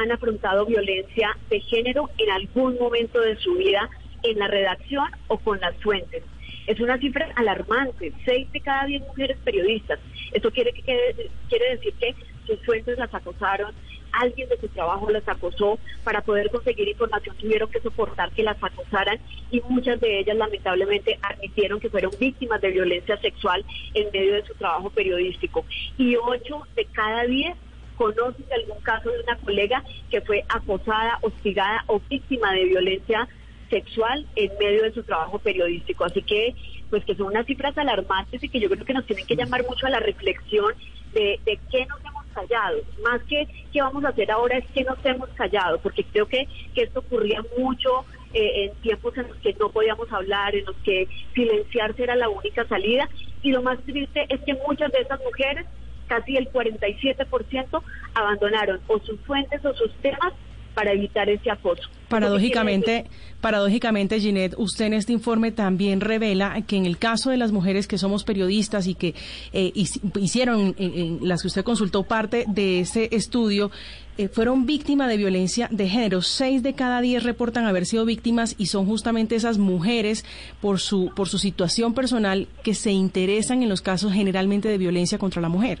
han 0.00 0.10
afrontado 0.10 0.64
violencia 0.66 1.36
de 1.50 1.60
género 1.60 2.08
en 2.18 2.30
algún 2.30 2.78
momento 2.78 3.20
de 3.20 3.36
su 3.36 3.54
vida 3.54 3.90
en 4.22 4.38
la 4.38 4.48
redacción 4.48 5.08
o 5.28 5.38
con 5.38 5.60
las 5.60 5.76
fuentes. 5.76 6.22
Es 6.66 6.78
una 6.80 6.96
cifra 6.98 7.28
alarmante, 7.34 8.12
6 8.24 8.52
de 8.52 8.60
cada 8.60 8.86
10 8.86 9.02
mujeres 9.02 9.36
periodistas. 9.44 9.98
Esto 10.32 10.50
quiere, 10.52 10.72
quiere 10.72 11.70
decir 11.70 11.92
que 11.94 12.14
sus 12.46 12.64
fuentes 12.64 12.98
las 12.98 13.12
acosaron, 13.12 13.74
alguien 14.12 14.48
de 14.48 14.58
su 14.58 14.68
trabajo 14.68 15.10
las 15.10 15.26
acosó, 15.28 15.78
para 16.04 16.22
poder 16.22 16.50
conseguir 16.50 16.88
información 16.88 17.36
tuvieron 17.36 17.70
que 17.70 17.80
soportar 17.80 18.30
que 18.32 18.42
las 18.42 18.62
acosaran 18.62 19.18
y 19.50 19.60
muchas 19.68 20.00
de 20.00 20.20
ellas 20.20 20.36
lamentablemente 20.36 21.18
admitieron 21.22 21.80
que 21.80 21.90
fueron 21.90 22.12
víctimas 22.18 22.60
de 22.60 22.70
violencia 22.70 23.16
sexual 23.18 23.64
en 23.94 24.10
medio 24.12 24.34
de 24.34 24.44
su 24.44 24.54
trabajo 24.54 24.90
periodístico. 24.90 25.64
Y 25.98 26.16
8 26.16 26.66
de 26.76 26.84
cada 26.86 27.24
10 27.24 27.56
conocen 27.96 28.46
algún 28.52 28.82
caso 28.82 29.10
de 29.10 29.20
una 29.20 29.36
colega 29.36 29.84
que 30.10 30.20
fue 30.20 30.44
acosada, 30.48 31.18
hostigada 31.22 31.84
o 31.86 32.00
víctima 32.08 32.52
de 32.52 32.64
violencia 32.64 33.28
sexual 33.70 34.26
en 34.36 34.50
medio 34.58 34.82
de 34.82 34.92
su 34.92 35.02
trabajo 35.02 35.38
periodístico. 35.38 36.04
Así 36.04 36.22
que, 36.22 36.54
pues 36.90 37.04
que 37.04 37.14
son 37.14 37.28
unas 37.28 37.46
cifras 37.46 37.76
alarmantes 37.78 38.42
y 38.42 38.48
que 38.48 38.60
yo 38.60 38.68
creo 38.68 38.84
que 38.84 38.94
nos 38.94 39.06
tienen 39.06 39.26
que 39.26 39.36
llamar 39.36 39.64
mucho 39.66 39.86
a 39.86 39.90
la 39.90 40.00
reflexión 40.00 40.74
de, 41.14 41.40
de 41.44 41.58
qué 41.70 41.86
nos 41.86 42.00
hemos 42.04 42.21
callado. 42.32 42.78
Más 43.02 43.22
que 43.24 43.46
qué 43.72 43.82
vamos 43.82 44.04
a 44.04 44.08
hacer 44.08 44.30
ahora 44.30 44.58
es 44.58 44.64
que 44.74 44.84
nos 44.84 44.98
hemos 45.04 45.28
callado, 45.30 45.78
porque 45.78 46.04
creo 46.04 46.26
que, 46.26 46.46
que 46.74 46.82
esto 46.82 47.00
ocurría 47.00 47.42
mucho 47.58 48.04
eh, 48.34 48.64
en 48.64 48.74
tiempos 48.82 49.16
en 49.16 49.28
los 49.28 49.36
que 49.38 49.54
no 49.54 49.68
podíamos 49.70 50.10
hablar, 50.12 50.54
en 50.54 50.64
los 50.64 50.76
que 50.84 51.08
silenciarse 51.34 52.02
era 52.02 52.16
la 52.16 52.28
única 52.28 52.66
salida. 52.66 53.08
Y 53.42 53.52
lo 53.52 53.62
más 53.62 53.78
triste 53.80 54.26
es 54.28 54.40
que 54.40 54.54
muchas 54.66 54.90
de 54.92 55.00
esas 55.00 55.20
mujeres, 55.20 55.66
casi 56.06 56.36
el 56.36 56.50
47%, 56.50 57.82
abandonaron 58.14 58.80
o 58.86 58.98
sus 59.00 59.20
fuentes 59.20 59.64
o 59.64 59.74
sus 59.74 59.92
temas 59.96 60.32
para 60.74 60.92
evitar 60.92 61.28
ese 61.28 61.50
acoso. 61.50 61.88
Paradójicamente, 62.12 63.06
paradójicamente, 63.40 64.20
Ginette, 64.20 64.54
usted 64.58 64.84
en 64.84 64.92
este 64.92 65.14
informe 65.14 65.50
también 65.50 66.02
revela 66.02 66.60
que 66.66 66.76
en 66.76 66.84
el 66.84 66.98
caso 66.98 67.30
de 67.30 67.38
las 67.38 67.52
mujeres 67.52 67.86
que 67.86 67.96
somos 67.96 68.22
periodistas 68.22 68.86
y 68.86 68.94
que 68.94 69.14
eh, 69.54 69.72
hicieron, 69.74 70.74
eh, 70.78 71.18
las 71.22 71.40
que 71.40 71.48
usted 71.48 71.64
consultó 71.64 72.02
parte 72.02 72.44
de 72.46 72.80
ese 72.80 73.08
estudio, 73.12 73.70
eh, 74.18 74.28
fueron 74.28 74.66
víctimas 74.66 75.08
de 75.08 75.16
violencia 75.16 75.68
de 75.70 75.88
género. 75.88 76.20
Seis 76.20 76.62
de 76.62 76.74
cada 76.74 77.00
diez 77.00 77.22
reportan 77.22 77.64
haber 77.64 77.86
sido 77.86 78.04
víctimas 78.04 78.56
y 78.58 78.66
son 78.66 78.84
justamente 78.84 79.34
esas 79.34 79.56
mujeres 79.56 80.26
por 80.60 80.80
su, 80.80 81.12
por 81.16 81.30
su 81.30 81.38
situación 81.38 81.94
personal 81.94 82.46
que 82.62 82.74
se 82.74 82.90
interesan 82.90 83.62
en 83.62 83.70
los 83.70 83.80
casos 83.80 84.12
generalmente 84.12 84.68
de 84.68 84.76
violencia 84.76 85.16
contra 85.16 85.40
la 85.40 85.48
mujer. 85.48 85.80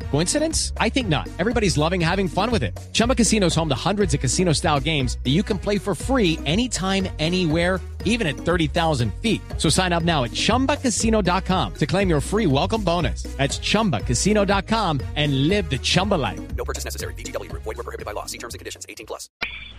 Coincidence? 0.11 0.73
I 0.77 0.89
think 0.89 1.07
not. 1.07 1.29
Everybody's 1.39 1.77
loving 1.77 2.01
having 2.01 2.27
fun 2.27 2.51
with 2.51 2.63
it. 2.63 2.77
Chumba 2.91 3.15
Casino 3.15 3.45
is 3.45 3.55
home 3.55 3.69
to 3.69 3.75
hundreds 3.75 4.13
of 4.13 4.19
casino 4.19 4.51
style 4.51 4.81
games 4.81 5.17
that 5.23 5.31
you 5.31 5.41
can 5.41 5.57
play 5.57 5.77
for 5.77 5.95
free 5.95 6.37
anytime, 6.45 7.07
anywhere 7.17 7.79
even 8.05 8.27
at 8.27 8.35
30,000 8.35 9.13
feet. 9.15 9.41
So 9.57 9.69
sign 9.69 9.91
up 9.91 10.03
now 10.03 10.23
at 10.23 10.31
ChumbaCasino.com 10.31 11.73
to 11.73 11.85
claim 11.85 12.09
your 12.09 12.21
free 12.21 12.47
welcome 12.47 12.83
bonus. 12.83 13.23
That's 13.37 13.59
ChumbaCasino.com 13.59 15.01
and 15.15 15.47
live 15.47 15.69
the 15.69 15.79
Chumba 15.79 16.15
life. 16.15 16.39
No 16.55 16.63
purchase 16.63 16.85
necessary. 16.85 17.13
BGW. 17.15 17.51
Void 17.51 17.65
were 17.65 17.83
prohibited 17.83 18.05
by 18.05 18.11
law. 18.11 18.27
See 18.27 18.37
terms 18.37 18.53
and 18.53 18.59
conditions. 18.59 18.85
18 18.87 19.07
plus. 19.07 19.29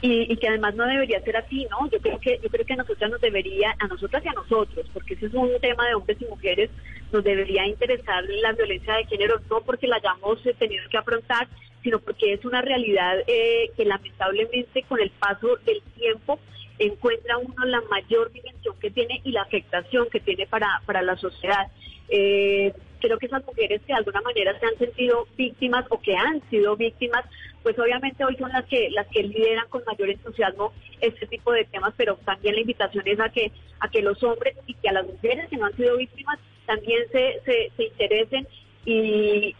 Y, 0.02 0.26
y, 0.28 0.36
que 0.36 0.48
además 0.48 0.74
no 0.74 0.84
debería 0.84 1.22
ser 1.22 1.36
así, 1.36 1.66
¿no? 1.70 1.88
Yo 1.88 2.00
creo 2.00 2.18
que 2.18 2.40
yo 2.42 2.48
creo 2.48 2.66
que 2.66 2.72
a 2.72 2.76
nosotras 2.76 3.08
nos 3.08 3.20
debería, 3.20 3.72
a 3.78 3.86
nosotras 3.86 4.24
y 4.24 4.28
a 4.28 4.32
nosotros, 4.32 4.84
porque 4.92 5.14
ese 5.14 5.26
es 5.26 5.34
un 5.34 5.48
tema 5.60 5.86
de 5.86 5.94
hombres 5.94 6.18
y 6.20 6.24
mujeres, 6.24 6.70
nos 7.12 7.22
debería 7.22 7.66
interesar 7.66 8.24
la 8.24 8.52
violencia 8.52 8.94
de 8.94 9.04
género, 9.06 9.40
no 9.50 9.60
porque 9.60 9.86
la 9.86 9.96
hayamos 9.96 10.42
tenido 10.58 10.88
que 10.88 10.98
afrontar, 10.98 11.48
sino 11.82 11.98
porque 11.98 12.32
es 12.32 12.44
una 12.44 12.62
realidad 12.62 13.18
eh, 13.26 13.70
que 13.76 13.84
lamentablemente 13.84 14.82
con 14.84 15.00
el 15.00 15.10
paso 15.10 15.56
del 15.64 15.82
tiempo 15.96 16.38
encuentra 16.78 17.38
uno 17.38 17.64
la 17.66 17.80
mayor 17.82 18.32
dimensión 18.32 18.74
que 18.80 18.90
tiene 18.90 19.20
y 19.24 19.32
la 19.32 19.42
afectación 19.42 20.08
que 20.10 20.20
tiene 20.20 20.46
para, 20.46 20.82
para 20.86 21.02
la 21.02 21.16
sociedad. 21.16 21.68
Eh, 22.08 22.72
creo 23.00 23.18
que 23.18 23.26
esas 23.26 23.44
mujeres 23.44 23.80
que 23.82 23.92
de 23.92 23.98
alguna 23.98 24.20
manera 24.20 24.58
se 24.58 24.66
han 24.66 24.78
sentido 24.78 25.26
víctimas 25.36 25.84
o 25.90 26.00
que 26.00 26.16
han 26.16 26.40
sido 26.50 26.76
víctimas, 26.76 27.24
pues 27.62 27.78
obviamente 27.78 28.24
hoy 28.24 28.36
son 28.36 28.50
las 28.50 28.64
que 28.66 28.90
las 28.90 29.06
que 29.08 29.22
lideran 29.22 29.68
con 29.68 29.82
mayor 29.84 30.10
entusiasmo 30.10 30.72
este 31.00 31.26
tipo 31.26 31.52
de 31.52 31.64
temas, 31.64 31.94
pero 31.96 32.16
también 32.24 32.54
la 32.54 32.60
invitación 32.60 33.06
es 33.06 33.20
a 33.20 33.28
que 33.28 33.52
a 33.80 33.88
que 33.88 34.02
los 34.02 34.22
hombres 34.22 34.56
y 34.66 34.74
que 34.74 34.88
a 34.88 34.92
las 34.92 35.06
mujeres 35.06 35.48
que 35.48 35.56
no 35.56 35.66
han 35.66 35.76
sido 35.76 35.96
víctimas 35.96 36.38
también 36.66 37.02
se, 37.10 37.40
se, 37.44 37.72
se 37.76 37.84
interesen 37.84 38.46
y 38.84 39.54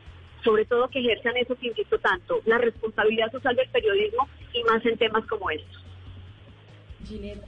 sobre 0.44 0.64
todo 0.64 0.88
que 0.88 1.00
ejerzan 1.00 1.36
eso 1.36 1.54
que 1.56 1.68
insisto 1.68 1.98
tanto, 1.98 2.40
la 2.46 2.58
responsabilidad 2.58 3.30
social 3.30 3.54
del 3.56 3.68
periodismo 3.68 4.28
y 4.52 4.62
más 4.64 4.84
en 4.84 4.98
temas 4.98 5.24
como 5.26 5.50
estos. 5.50 5.82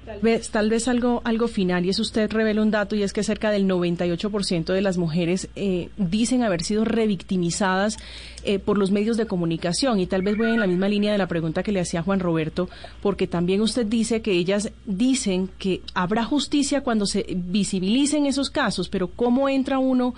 Tal 0.05 0.21
vez, 0.21 0.51
tal 0.51 0.69
vez 0.69 0.89
algo, 0.89 1.23
algo 1.25 1.49
final, 1.49 1.87
y 1.87 1.91
es 1.91 1.99
usted 1.99 2.31
revela 2.31 2.63
un 2.63 2.71
dato, 2.71 2.97
y 2.97 3.03
es 3.03 3.13
que 3.13 3.23
cerca 3.23 3.51
del 3.51 3.67
98% 3.67 4.73
de 4.73 4.81
las 4.81 4.99
mujeres 4.99 5.49
eh, 5.55 5.89
dicen 5.97 6.43
haber 6.43 6.63
sido 6.63 6.85
revictimizadas 6.85 7.99
eh, 8.45 8.59
por 8.59 8.79
los 8.79 8.91
medios 8.91 9.17
de 9.17 9.27
comunicación. 9.27 10.01
Y 10.01 10.07
tal 10.07 10.23
vez 10.23 10.37
voy 10.37 10.51
en 10.51 10.61
la 10.61 10.67
misma 10.67 10.89
línea 10.89 11.13
de 11.13 11.19
la 11.19 11.29
pregunta 11.29 11.63
que 11.63 11.73
le 11.73 11.81
hacía 11.81 12.03
Juan 12.03 12.21
Roberto, 12.21 12.69
porque 13.01 13.27
también 13.27 13.61
usted 13.61 13.87
dice 13.87 14.23
que 14.23 14.33
ellas 14.33 14.73
dicen 14.87 15.49
que 15.59 15.81
habrá 15.95 16.25
justicia 16.25 16.83
cuando 16.83 17.07
se 17.07 17.25
visibilicen 17.29 18.27
esos 18.27 18.51
casos, 18.51 18.89
pero 18.89 19.09
¿cómo 19.09 19.49
entra 19.49 19.79
uno 19.79 20.15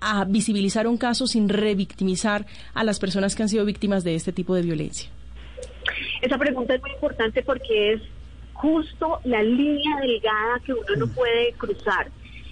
a 0.00 0.24
visibilizar 0.24 0.86
un 0.86 0.98
caso 0.98 1.26
sin 1.26 1.48
revictimizar 1.48 2.46
a 2.74 2.84
las 2.84 2.98
personas 2.98 3.34
que 3.34 3.42
han 3.42 3.48
sido 3.48 3.64
víctimas 3.64 4.04
de 4.04 4.14
este 4.14 4.32
tipo 4.32 4.54
de 4.54 4.62
violencia? 4.62 5.10
Esa 6.22 6.38
pregunta 6.38 6.74
es 6.74 6.82
muy 6.82 6.90
importante 6.92 7.42
porque 7.42 7.94
es 7.94 8.02
justo 8.56 9.20
la 9.24 9.42
línea 9.42 10.00
delgada 10.00 10.60
que 10.64 10.72
uno 10.72 10.96
no 10.96 11.06
puede 11.08 11.52
cruzar. 11.54 12.08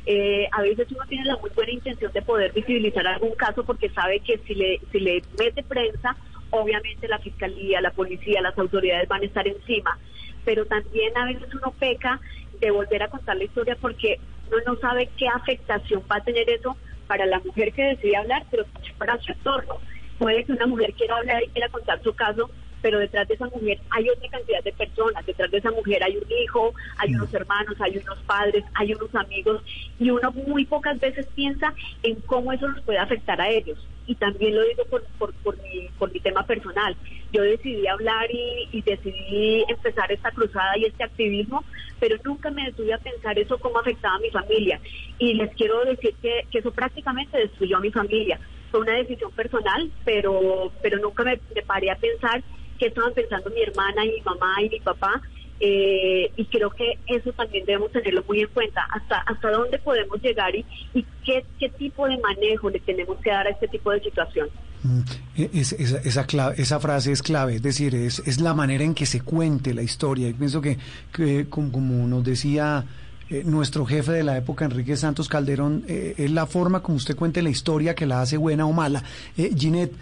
Eh, 0.06 0.46
a 0.52 0.60
veces 0.60 0.86
uno 0.90 1.00
tiene 1.08 1.24
la 1.24 1.36
muy 1.38 1.50
buena 1.54 1.72
intención 1.72 2.12
de 2.12 2.20
poder 2.20 2.52
visibilizar 2.52 3.06
algún 3.06 3.34
caso 3.34 3.64
porque 3.64 3.88
sabe 3.88 4.20
que 4.20 4.38
si 4.46 4.54
le, 4.54 4.80
si 4.92 5.00
le 5.00 5.22
mete 5.38 5.62
prensa, 5.62 6.14
obviamente 6.50 7.08
la 7.08 7.18
fiscalía, 7.18 7.80
la 7.80 7.90
policía, 7.90 8.42
las 8.42 8.56
autoridades 8.58 9.08
van 9.08 9.22
a 9.22 9.26
estar 9.26 9.48
encima. 9.48 9.98
Pero 10.44 10.66
también 10.66 11.16
a 11.16 11.24
veces 11.24 11.48
uno 11.54 11.72
peca 11.78 12.20
de 12.60 12.70
volver 12.70 13.02
a 13.02 13.08
contar 13.08 13.36
la 13.36 13.44
historia 13.44 13.76
porque 13.80 14.20
uno 14.48 14.58
no 14.66 14.76
sabe 14.76 15.08
qué 15.16 15.26
afectación 15.26 16.02
va 16.10 16.16
a 16.16 16.24
tener 16.24 16.48
eso 16.50 16.76
para 17.06 17.24
la 17.24 17.40
mujer 17.40 17.72
que 17.72 17.82
decide 17.82 18.16
hablar, 18.16 18.44
pero 18.50 18.64
para 18.98 19.18
su 19.20 19.32
entorno. 19.32 19.78
Puede 20.18 20.44
que 20.44 20.52
una 20.52 20.66
mujer 20.66 20.92
quiera 20.92 21.16
hablar 21.16 21.42
y 21.42 21.48
quiera 21.48 21.68
contar 21.70 22.02
su 22.02 22.14
caso, 22.14 22.50
pero 22.84 22.98
detrás 22.98 23.26
de 23.26 23.32
esa 23.32 23.46
mujer 23.46 23.80
hay 23.88 24.10
otra 24.10 24.28
cantidad 24.28 24.62
de 24.62 24.70
personas, 24.72 25.24
detrás 25.24 25.50
de 25.50 25.56
esa 25.56 25.70
mujer 25.70 26.04
hay 26.04 26.18
un 26.18 26.30
hijo, 26.30 26.74
hay 26.98 27.14
unos 27.14 27.32
hermanos, 27.32 27.80
hay 27.80 27.96
unos 27.96 28.18
padres, 28.24 28.62
hay 28.74 28.92
unos 28.92 29.14
amigos, 29.14 29.62
y 29.98 30.10
uno 30.10 30.30
muy 30.32 30.66
pocas 30.66 31.00
veces 31.00 31.26
piensa 31.34 31.72
en 32.02 32.20
cómo 32.26 32.52
eso 32.52 32.68
nos 32.68 32.82
puede 32.82 32.98
afectar 32.98 33.40
a 33.40 33.48
ellos. 33.48 33.78
Y 34.06 34.16
también 34.16 34.54
lo 34.54 34.62
digo 34.64 34.84
por, 34.90 35.02
por, 35.18 35.32
por, 35.36 35.56
mi, 35.62 35.88
por 35.98 36.12
mi 36.12 36.20
tema 36.20 36.44
personal. 36.44 36.94
Yo 37.32 37.40
decidí 37.40 37.86
hablar 37.86 38.30
y, 38.30 38.68
y 38.70 38.82
decidí 38.82 39.64
empezar 39.66 40.12
esta 40.12 40.30
cruzada 40.32 40.76
y 40.76 40.84
este 40.84 41.04
activismo, 41.04 41.64
pero 41.98 42.18
nunca 42.22 42.50
me 42.50 42.66
detuve 42.66 42.92
a 42.92 42.98
pensar 42.98 43.38
eso 43.38 43.56
cómo 43.56 43.78
afectaba 43.78 44.16
a 44.16 44.18
mi 44.18 44.28
familia. 44.28 44.78
Y 45.18 45.32
les 45.32 45.54
quiero 45.54 45.82
decir 45.86 46.14
que, 46.20 46.42
que 46.50 46.58
eso 46.58 46.70
prácticamente 46.70 47.38
destruyó 47.38 47.78
a 47.78 47.80
mi 47.80 47.90
familia. 47.90 48.38
Fue 48.70 48.80
una 48.80 48.92
decisión 48.92 49.30
personal, 49.30 49.90
pero, 50.04 50.70
pero 50.82 50.98
nunca 50.98 51.24
me, 51.24 51.40
me 51.54 51.62
paré 51.62 51.90
a 51.90 51.96
pensar 51.96 52.42
qué 52.84 52.88
estaban 52.88 53.14
pensando 53.14 53.50
mi 53.50 53.62
hermana 53.62 54.04
y 54.04 54.10
mi 54.10 54.20
mamá 54.20 54.62
y 54.62 54.68
mi 54.68 54.80
papá. 54.80 55.22
Eh, 55.60 56.30
y 56.36 56.44
creo 56.46 56.68
que 56.70 56.98
eso 57.06 57.32
también 57.32 57.64
debemos 57.64 57.90
tenerlo 57.92 58.24
muy 58.26 58.40
en 58.40 58.48
cuenta, 58.48 58.86
hasta 58.90 59.18
hasta 59.20 59.50
dónde 59.52 59.78
podemos 59.78 60.20
llegar 60.20 60.54
y, 60.54 60.66
y 60.92 61.06
qué, 61.24 61.44
qué 61.60 61.68
tipo 61.70 62.06
de 62.08 62.18
manejo 62.18 62.68
le 62.70 62.80
tenemos 62.80 63.16
que 63.18 63.30
dar 63.30 63.46
a 63.46 63.50
este 63.50 63.68
tipo 63.68 63.92
de 63.92 64.00
situación. 64.00 64.48
Mm, 64.82 65.00
e, 65.36 65.50
es, 65.54 65.72
esa, 65.72 65.98
esa, 65.98 66.26
clave, 66.26 66.56
esa 66.58 66.80
frase 66.80 67.12
es 67.12 67.22
clave, 67.22 67.54
es 67.54 67.62
decir, 67.62 67.94
es, 67.94 68.18
es 68.26 68.40
la 68.40 68.52
manera 68.52 68.82
en 68.82 68.94
que 68.94 69.06
se 69.06 69.20
cuente 69.20 69.72
la 69.72 69.82
historia. 69.82 70.28
Y 70.28 70.34
pienso 70.34 70.60
que, 70.60 70.76
que 71.12 71.46
como, 71.48 71.70
como 71.70 72.06
nos 72.08 72.24
decía 72.24 72.84
eh, 73.30 73.42
nuestro 73.44 73.86
jefe 73.86 74.12
de 74.12 74.22
la 74.22 74.36
época, 74.36 74.64
Enrique 74.66 74.96
Santos 74.96 75.28
Calderón, 75.28 75.84
eh, 75.88 76.14
es 76.18 76.30
la 76.30 76.46
forma 76.46 76.80
como 76.82 76.96
usted 76.96 77.16
cuente 77.16 77.42
la 77.42 77.50
historia 77.50 77.94
que 77.94 78.06
la 78.06 78.20
hace 78.20 78.36
buena 78.36 78.66
o 78.66 78.72
mala. 78.72 79.02
Eh, 79.36 79.50
Ginette, 79.56 79.94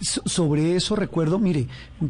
so- 0.00 0.22
sobre 0.24 0.76
eso 0.76 0.96
recuerdo, 0.96 1.38
mire, 1.38 1.66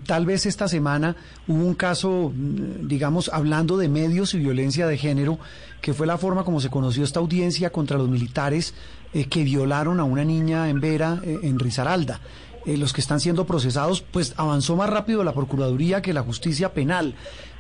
tal 0.07 0.27
vez 0.27 0.47
esta 0.47 0.69
semana 0.69 1.17
hubo 1.49 1.65
un 1.65 1.75
caso, 1.75 2.33
mm, 2.35 2.87
digamos, 2.87 3.31
hablando 3.33 3.77
de 3.77 3.89
medios 3.89 4.35
y 4.35 4.39
violencia 4.39 4.87
de 4.87 4.97
género, 4.97 5.39
que 5.81 5.93
fue 5.95 6.07
la 6.07 6.19
forma 6.19 6.45
como 6.45 6.61
se 6.61 6.71
conoció 6.71 7.03
esta 7.05 7.21
audiencia 7.21 7.71
contra 7.71 7.99
los 7.99 8.09
militares 8.09 8.75
eh, 9.13 9.25
que 9.25 9.43
violaron 9.43 9.99
a 9.99 10.05
una 10.05 10.25
niña 10.25 10.69
en 10.69 10.81
Vera, 10.81 11.21
en 11.25 11.59
Risaralda. 11.59 12.21
Los 12.67 12.93
que 12.93 13.01
están 13.01 13.21
siendo 13.21 13.47
procesados, 13.47 14.03
pues 14.03 14.35
avanzó 14.37 14.77
más 14.77 14.91
rápido 14.91 15.25
la 15.25 15.33
Procuraduría 15.33 16.03
que 16.03 16.13
la 16.13 16.23
justicia 16.23 16.75
penal. 16.75 17.15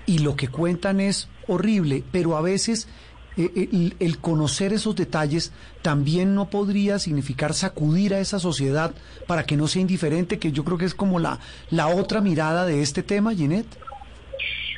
Y 0.07 0.19
lo 0.19 0.37
que 0.37 0.49
cuentan 0.49 1.01
es 1.01 1.29
horrible, 1.47 2.03
pero 2.11 2.37
a 2.37 2.43
veces 2.43 2.89
eh, 3.37 3.93
el, 4.01 4.19
conocer 4.19 4.73
esos 4.73 4.97
detalles 4.97 5.53
también 5.83 6.35
no 6.35 6.51
podría 6.51 6.99
significar 6.99 7.55
sacudir 7.55 8.15
a 8.15 8.21
esa 8.21 8.39
sociedad 8.39 8.93
para 9.27 9.45
que 9.45 9.57
no 9.57 9.69
sea 9.69 9.83
indiferente, 9.83 10.39
que 10.39 10.53
yo 10.53 10.65
creo 10.65 10.79
que 10.79 10.85
es 10.85 10.95
como 10.95 11.19
la, 11.19 11.39
la 11.71 11.89
otra 11.89 12.21
mirada 12.21 12.67
de 12.67 12.83
este 12.83 13.03
tema, 13.03 13.35
Ginette. 13.35 13.79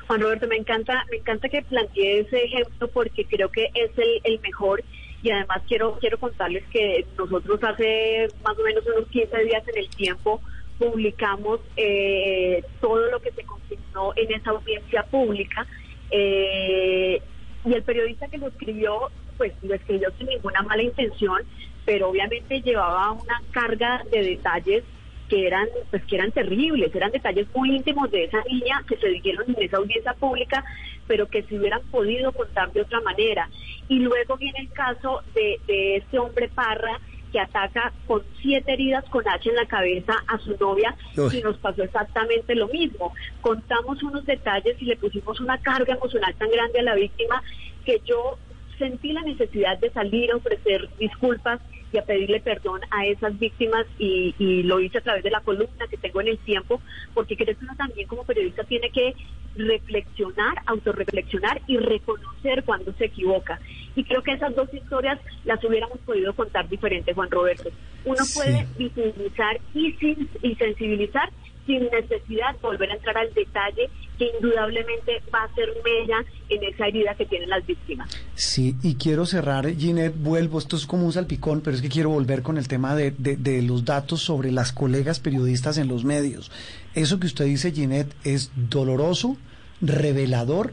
Juan 0.07 0.21
Roberto, 0.21 0.47
me 0.47 0.57
encanta, 0.57 1.05
me 1.11 1.17
encanta 1.17 1.49
que 1.49 1.63
plantee 1.63 2.21
ese 2.21 2.45
ejemplo 2.45 2.89
porque 2.89 3.25
creo 3.25 3.51
que 3.51 3.71
es 3.75 3.91
el, 3.97 4.21
el 4.25 4.41
mejor 4.41 4.85
y 5.23 5.31
además 5.31 5.63
quiero 5.69 5.97
quiero 6.01 6.19
contarles 6.19 6.65
que 6.73 7.07
nosotros 7.17 7.63
hace 7.63 8.29
más 8.45 8.59
o 8.59 8.63
menos 8.65 8.85
unos 8.87 9.09
15 9.09 9.45
días 9.45 9.63
en 9.69 9.79
el 9.79 9.89
tiempo 9.91 10.41
publicamos 10.79 11.61
eh, 11.77 12.65
todo 12.81 13.09
lo 13.11 13.21
que 13.21 13.31
se 13.31 13.45
consignó 13.93 14.13
en 14.17 14.33
esa 14.33 14.51
audiencia 14.51 15.03
pública 15.05 15.67
eh, 16.11 17.23
y 17.65 17.73
el 17.73 17.83
periodista 17.83 18.29
que 18.29 18.39
lo 18.39 18.49
escribió 18.49 19.11
pues 19.37 19.53
lo 19.63 19.75
escribió 19.75 20.11
sin 20.19 20.27
ninguna 20.27 20.63
mala 20.63 20.83
intención 20.83 21.43
pero 21.85 22.11
obviamente 22.11 22.61
llevaba 22.61 23.13
una 23.13 23.43
carga 23.51 24.03
de 24.11 24.23
detalles 24.23 24.85
que 25.29 25.47
eran 25.47 25.67
pues 25.91 26.05
que 26.05 26.17
eran 26.17 26.31
terribles, 26.31 26.95
eran 26.95 27.11
detalles 27.11 27.47
muy 27.55 27.75
íntimos 27.75 28.11
de 28.11 28.25
esa 28.25 28.43
niña 28.45 28.85
que 28.87 28.97
se 28.99 29.09
dijeron 29.09 29.47
en 29.49 29.63
esa 29.63 29.79
audiencia 29.79 30.13
pública, 30.15 30.63
pero 31.07 31.27
que 31.27 31.43
se 31.45 31.59
hubieran 31.59 31.81
podido 31.91 32.33
contar 32.33 32.71
de 32.73 32.83
otra 32.83 33.01
manera. 33.01 33.49
Y 33.89 34.01
luego 34.01 34.37
viene 34.37 34.59
el 34.61 34.71
caso 34.73 35.23
de, 35.35 35.59
de 35.67 35.97
este 35.97 36.19
hombre 36.19 36.49
Parra 36.49 37.01
que 37.33 37.41
ataca 37.41 37.93
con 38.07 38.23
siete 38.41 38.75
heridas 38.75 39.05
con 39.09 39.27
H 39.27 39.49
en 39.49 39.57
la 39.57 39.67
cabeza 39.67 40.15
a 40.29 40.39
su 40.39 40.57
novia 40.59 40.95
Uy. 41.17 41.39
y 41.39 41.43
nos 41.43 41.57
pasó 41.57 41.83
exactamente 41.83 42.55
lo 42.55 42.69
mismo. 42.69 43.13
Contamos 43.41 44.03
unos 44.03 44.25
detalles 44.27 44.81
y 44.81 44.85
le 44.85 44.97
pusimos 44.97 45.41
una 45.41 45.59
carga 45.59 45.95
emocional 45.95 46.35
tan 46.37 46.51
grande 46.51 46.81
a 46.81 46.83
la 46.83 46.95
víctima 46.95 47.43
que 47.85 48.01
yo 48.05 48.39
sentí 48.79 49.13
la 49.13 49.23
necesidad 49.23 49.79
de 49.79 49.91
salir 49.91 50.31
a 50.31 50.37
ofrecer 50.37 50.89
disculpas 50.99 51.61
y 51.93 51.99
a 51.99 52.03
pedirle 52.03 52.41
perdón 52.41 52.81
a 52.91 53.07
esas 53.07 53.39
víctimas 53.39 53.87
y, 53.99 54.35
y 54.39 54.63
lo 54.63 54.81
hice 54.81 54.99
a 54.99 55.03
través 55.03 55.23
de 55.23 55.31
la 55.31 55.41
columna 55.41 55.87
que 55.91 55.99
tengo 55.99 56.21
en 56.21 56.29
el 56.29 56.39
tiempo, 56.39 56.81
porque 57.15 57.37
creo 57.37 57.57
que 57.57 57.65
uno 57.65 57.77
también 57.77 58.07
como 58.09 58.25
periodista 58.25 58.65
tiene 58.65 58.91
que 58.91 59.15
reflexionar, 59.55 60.55
autorreflexionar 60.67 61.61
y 61.67 61.77
reconocer 61.77 62.65
cuando 62.65 62.93
se 62.95 63.07
equivoca. 63.07 63.61
Y 63.95 64.05
creo 64.05 64.23
que 64.23 64.33
esas 64.33 64.55
dos 64.55 64.73
historias 64.73 65.19
las 65.45 65.63
hubiéramos 65.63 65.99
podido 66.01 66.33
contar 66.35 66.69
diferente, 66.69 67.13
Juan 67.13 67.31
Roberto. 67.31 67.71
Uno 68.05 68.25
Sí. 68.25 68.39
puede 68.39 68.67
visibilizar 68.79 69.61
y, 69.75 69.93
sin- 69.93 70.29
y 70.41 70.55
sensibilizar 70.57 71.31
sin 71.67 71.85
necesidad 71.91 72.57
volver 72.61 72.91
a 72.91 72.95
entrar 72.95 73.17
al 73.19 73.33
detalle 73.35 73.89
que 74.19 74.31
indudablemente 74.37 75.23
va 75.35 75.45
a 75.45 75.55
ser 75.55 75.69
mella 75.85 76.25
en 76.49 76.63
esa 76.65 76.87
herida 76.87 77.15
que 77.15 77.25
tienen 77.27 77.49
las 77.49 77.65
víctimas. 77.67 78.11
Sí, 78.35 78.77
y 78.83 78.95
quiero 78.97 79.27
cerrar, 79.27 79.69
Ginette, 79.75 80.15
vuelvo, 80.17 80.59
esto 80.59 80.77
es 80.77 80.87
como 80.87 81.07
un 81.07 81.13
salpicón, 81.13 81.61
pero 81.61 81.77
es 81.77 81.83
que 81.83 81.89
quiero 81.89 82.11
volver 82.11 82.43
con 82.43 82.59
el 82.59 82.69
tema 82.69 82.95
de, 82.95 83.13
de- 83.13 83.37
de 83.37 83.63
los 83.63 83.85
datos 83.85 84.21
sobre 84.23 84.51
las 84.53 84.73
colegas 84.73 85.21
periodistas 85.21 85.79
en 85.79 85.89
los 85.89 86.05
medios. 86.05 86.51
Eso 86.95 87.19
que 87.21 87.27
usted 87.27 87.45
dice, 87.47 87.73
Ginette, 87.73 88.13
es 88.25 88.51
doloroso, 88.57 89.37
revelador, 89.81 90.73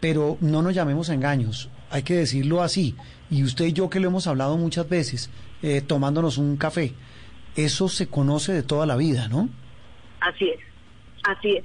pero 0.00 0.36
no 0.40 0.62
nos 0.62 0.74
llamemos 0.74 1.10
a 1.10 1.14
engaños, 1.14 1.68
hay 1.90 2.02
que 2.02 2.14
decirlo 2.14 2.62
así. 2.62 2.94
Y 3.30 3.42
usted 3.42 3.66
y 3.66 3.72
yo 3.72 3.88
que 3.90 4.00
lo 4.00 4.08
hemos 4.08 4.26
hablado 4.26 4.56
muchas 4.56 4.88
veces, 4.88 5.30
eh, 5.62 5.80
tomándonos 5.80 6.38
un 6.38 6.56
café, 6.56 6.92
eso 7.56 7.88
se 7.88 8.06
conoce 8.08 8.52
de 8.52 8.62
toda 8.62 8.84
la 8.86 8.96
vida, 8.96 9.28
¿no? 9.28 9.48
Así 10.24 10.48
es, 10.48 10.60
así 11.24 11.56
es. 11.56 11.64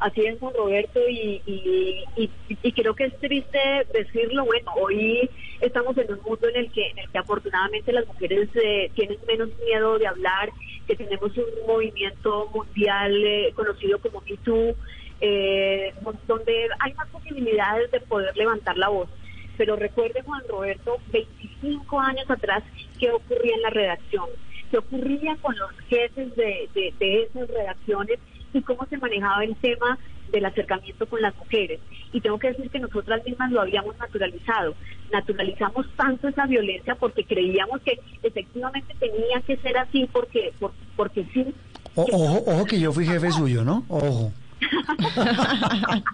Así 0.00 0.26
es, 0.26 0.38
Juan 0.40 0.52
Roberto, 0.54 1.00
y, 1.08 1.40
y, 1.46 2.30
y, 2.62 2.72
creo 2.72 2.94
que 2.94 3.04
es 3.04 3.18
triste 3.20 3.58
decirlo. 3.92 4.44
Bueno, 4.44 4.72
hoy 4.74 5.30
estamos 5.60 5.96
en 5.96 6.12
un 6.12 6.20
mundo 6.22 6.48
en 6.48 6.56
el 6.56 6.72
que, 6.72 6.88
en 6.88 6.98
el 6.98 7.08
que 7.08 7.18
afortunadamente 7.18 7.92
las 7.92 8.06
mujeres 8.08 8.48
eh, 8.54 8.90
tienen 8.96 9.18
menos 9.28 9.50
miedo 9.64 9.96
de 9.98 10.08
hablar, 10.08 10.50
que 10.88 10.96
tenemos 10.96 11.30
un 11.38 11.66
movimiento 11.66 12.50
mundial 12.52 13.14
eh, 13.24 13.52
conocido 13.54 14.00
como 14.00 14.20
Me 14.28 14.36
Too, 14.38 14.74
eh, 15.20 15.94
donde 16.26 16.68
hay 16.80 16.92
más 16.94 17.08
posibilidades 17.08 17.90
de 17.92 18.00
poder 18.00 18.36
levantar 18.36 18.76
la 18.76 18.88
voz. 18.88 19.08
Pero 19.56 19.76
recuerde, 19.76 20.22
Juan 20.22 20.42
Roberto, 20.48 20.98
25 21.12 22.00
años 22.00 22.28
atrás, 22.28 22.64
¿qué 22.98 23.12
ocurría 23.12 23.54
en 23.54 23.62
la 23.62 23.70
redacción? 23.70 24.28
¿Qué 24.70 24.78
ocurría 24.78 25.36
con 25.40 25.56
los 25.56 25.70
jefes 25.88 26.34
de, 26.36 26.68
de, 26.74 27.22
esas 27.22 27.48
redacciones 27.48 28.18
y 28.52 28.62
cómo 28.62 28.86
se 28.90 28.96
manejaba 28.98 29.44
el 29.44 29.54
tema 29.56 29.98
del 30.32 30.44
acercamiento 30.46 31.06
con 31.06 31.20
las 31.22 31.36
mujeres? 31.36 31.80
Y 32.12 32.20
tengo 32.20 32.38
que 32.38 32.48
decir 32.48 32.70
que 32.70 32.78
nosotras 32.80 33.24
mismas 33.24 33.50
lo 33.52 33.60
habíamos 33.60 33.96
naturalizado. 33.98 34.74
Naturalizamos 35.12 35.86
tanto 35.96 36.28
esa 36.28 36.46
violencia 36.46 36.94
porque 36.96 37.24
creíamos 37.24 37.80
que 37.82 37.98
efectivamente 38.22 38.94
tenía 38.98 39.40
que 39.46 39.56
ser 39.58 39.76
así 39.78 40.08
porque, 40.12 40.52
por- 40.58 40.72
porque 40.96 41.24
sí. 41.32 41.54
Ojo, 41.94 42.42
ojo 42.46 42.64
que 42.64 42.80
yo 42.80 42.92
fui 42.92 43.06
jefe 43.06 43.30
suyo, 43.30 43.64
¿no? 43.64 43.84
Ojo. 43.88 44.32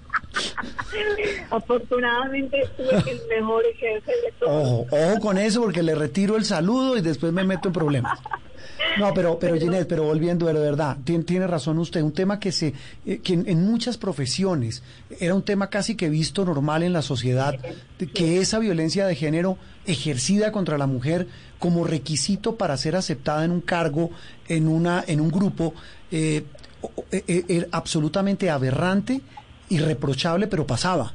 Afortunadamente 1.50 2.68
tuve 2.76 3.11
el 3.11 3.20
mejor 3.29 3.64
jefe 3.74 4.11
de 4.11 4.33
todos. 4.38 4.53
Ojo, 4.53 4.87
ojo 4.90 5.20
con 5.20 5.38
eso 5.38 5.62
porque 5.62 5.83
le 5.83 5.94
retiro 5.94 6.37
el 6.37 6.44
saludo 6.44 6.96
y 6.96 7.00
después 7.00 7.33
me 7.33 7.44
meto 7.44 7.68
en 7.68 7.74
problemas. 7.74 8.18
No, 8.98 9.14
pero, 9.14 9.38
pero 9.38 9.57
Ginette, 9.57 9.87
pero 9.87 10.05
volviendo 10.05 10.46
de 10.46 10.53
verdad, 10.53 10.96
tiene, 11.05 11.24
tiene 11.24 11.46
razón 11.46 11.79
usted, 11.79 12.03
un 12.03 12.12
tema 12.12 12.40
que 12.40 12.50
se, 12.50 12.74
eh, 13.07 13.18
que 13.18 13.35
en, 13.35 13.48
en 13.48 13.62
muchas 13.64 13.96
profesiones 13.98 14.83
era 15.20 15.35
un 15.35 15.42
tema 15.42 15.68
casi 15.70 15.94
que 15.94 16.09
visto 16.09 16.44
normal 16.44 16.83
en 16.83 16.92
la 16.92 17.03
sociedad, 17.03 17.55
que 18.14 18.38
esa 18.38 18.59
violencia 18.59 19.07
de 19.07 19.14
género 19.14 19.59
ejercida 19.87 20.50
contra 20.53 20.76
la 20.79 20.87
mujer 20.87 21.29
como 21.59 21.85
requisito 21.85 22.57
para 22.57 22.76
ser 22.76 22.96
aceptada 22.96 23.44
en 23.44 23.53
un 23.53 23.61
cargo, 23.61 24.11
en 24.48 24.66
una, 24.66 25.05
en 25.07 25.20
un 25.20 25.31
grupo, 25.31 25.74
eh, 26.11 26.44
era 27.11 27.66
absolutamente 27.73 28.51
aberrante, 28.51 29.21
irreprochable, 29.69 30.47
pero 30.47 30.66
pasaba. 30.66 31.12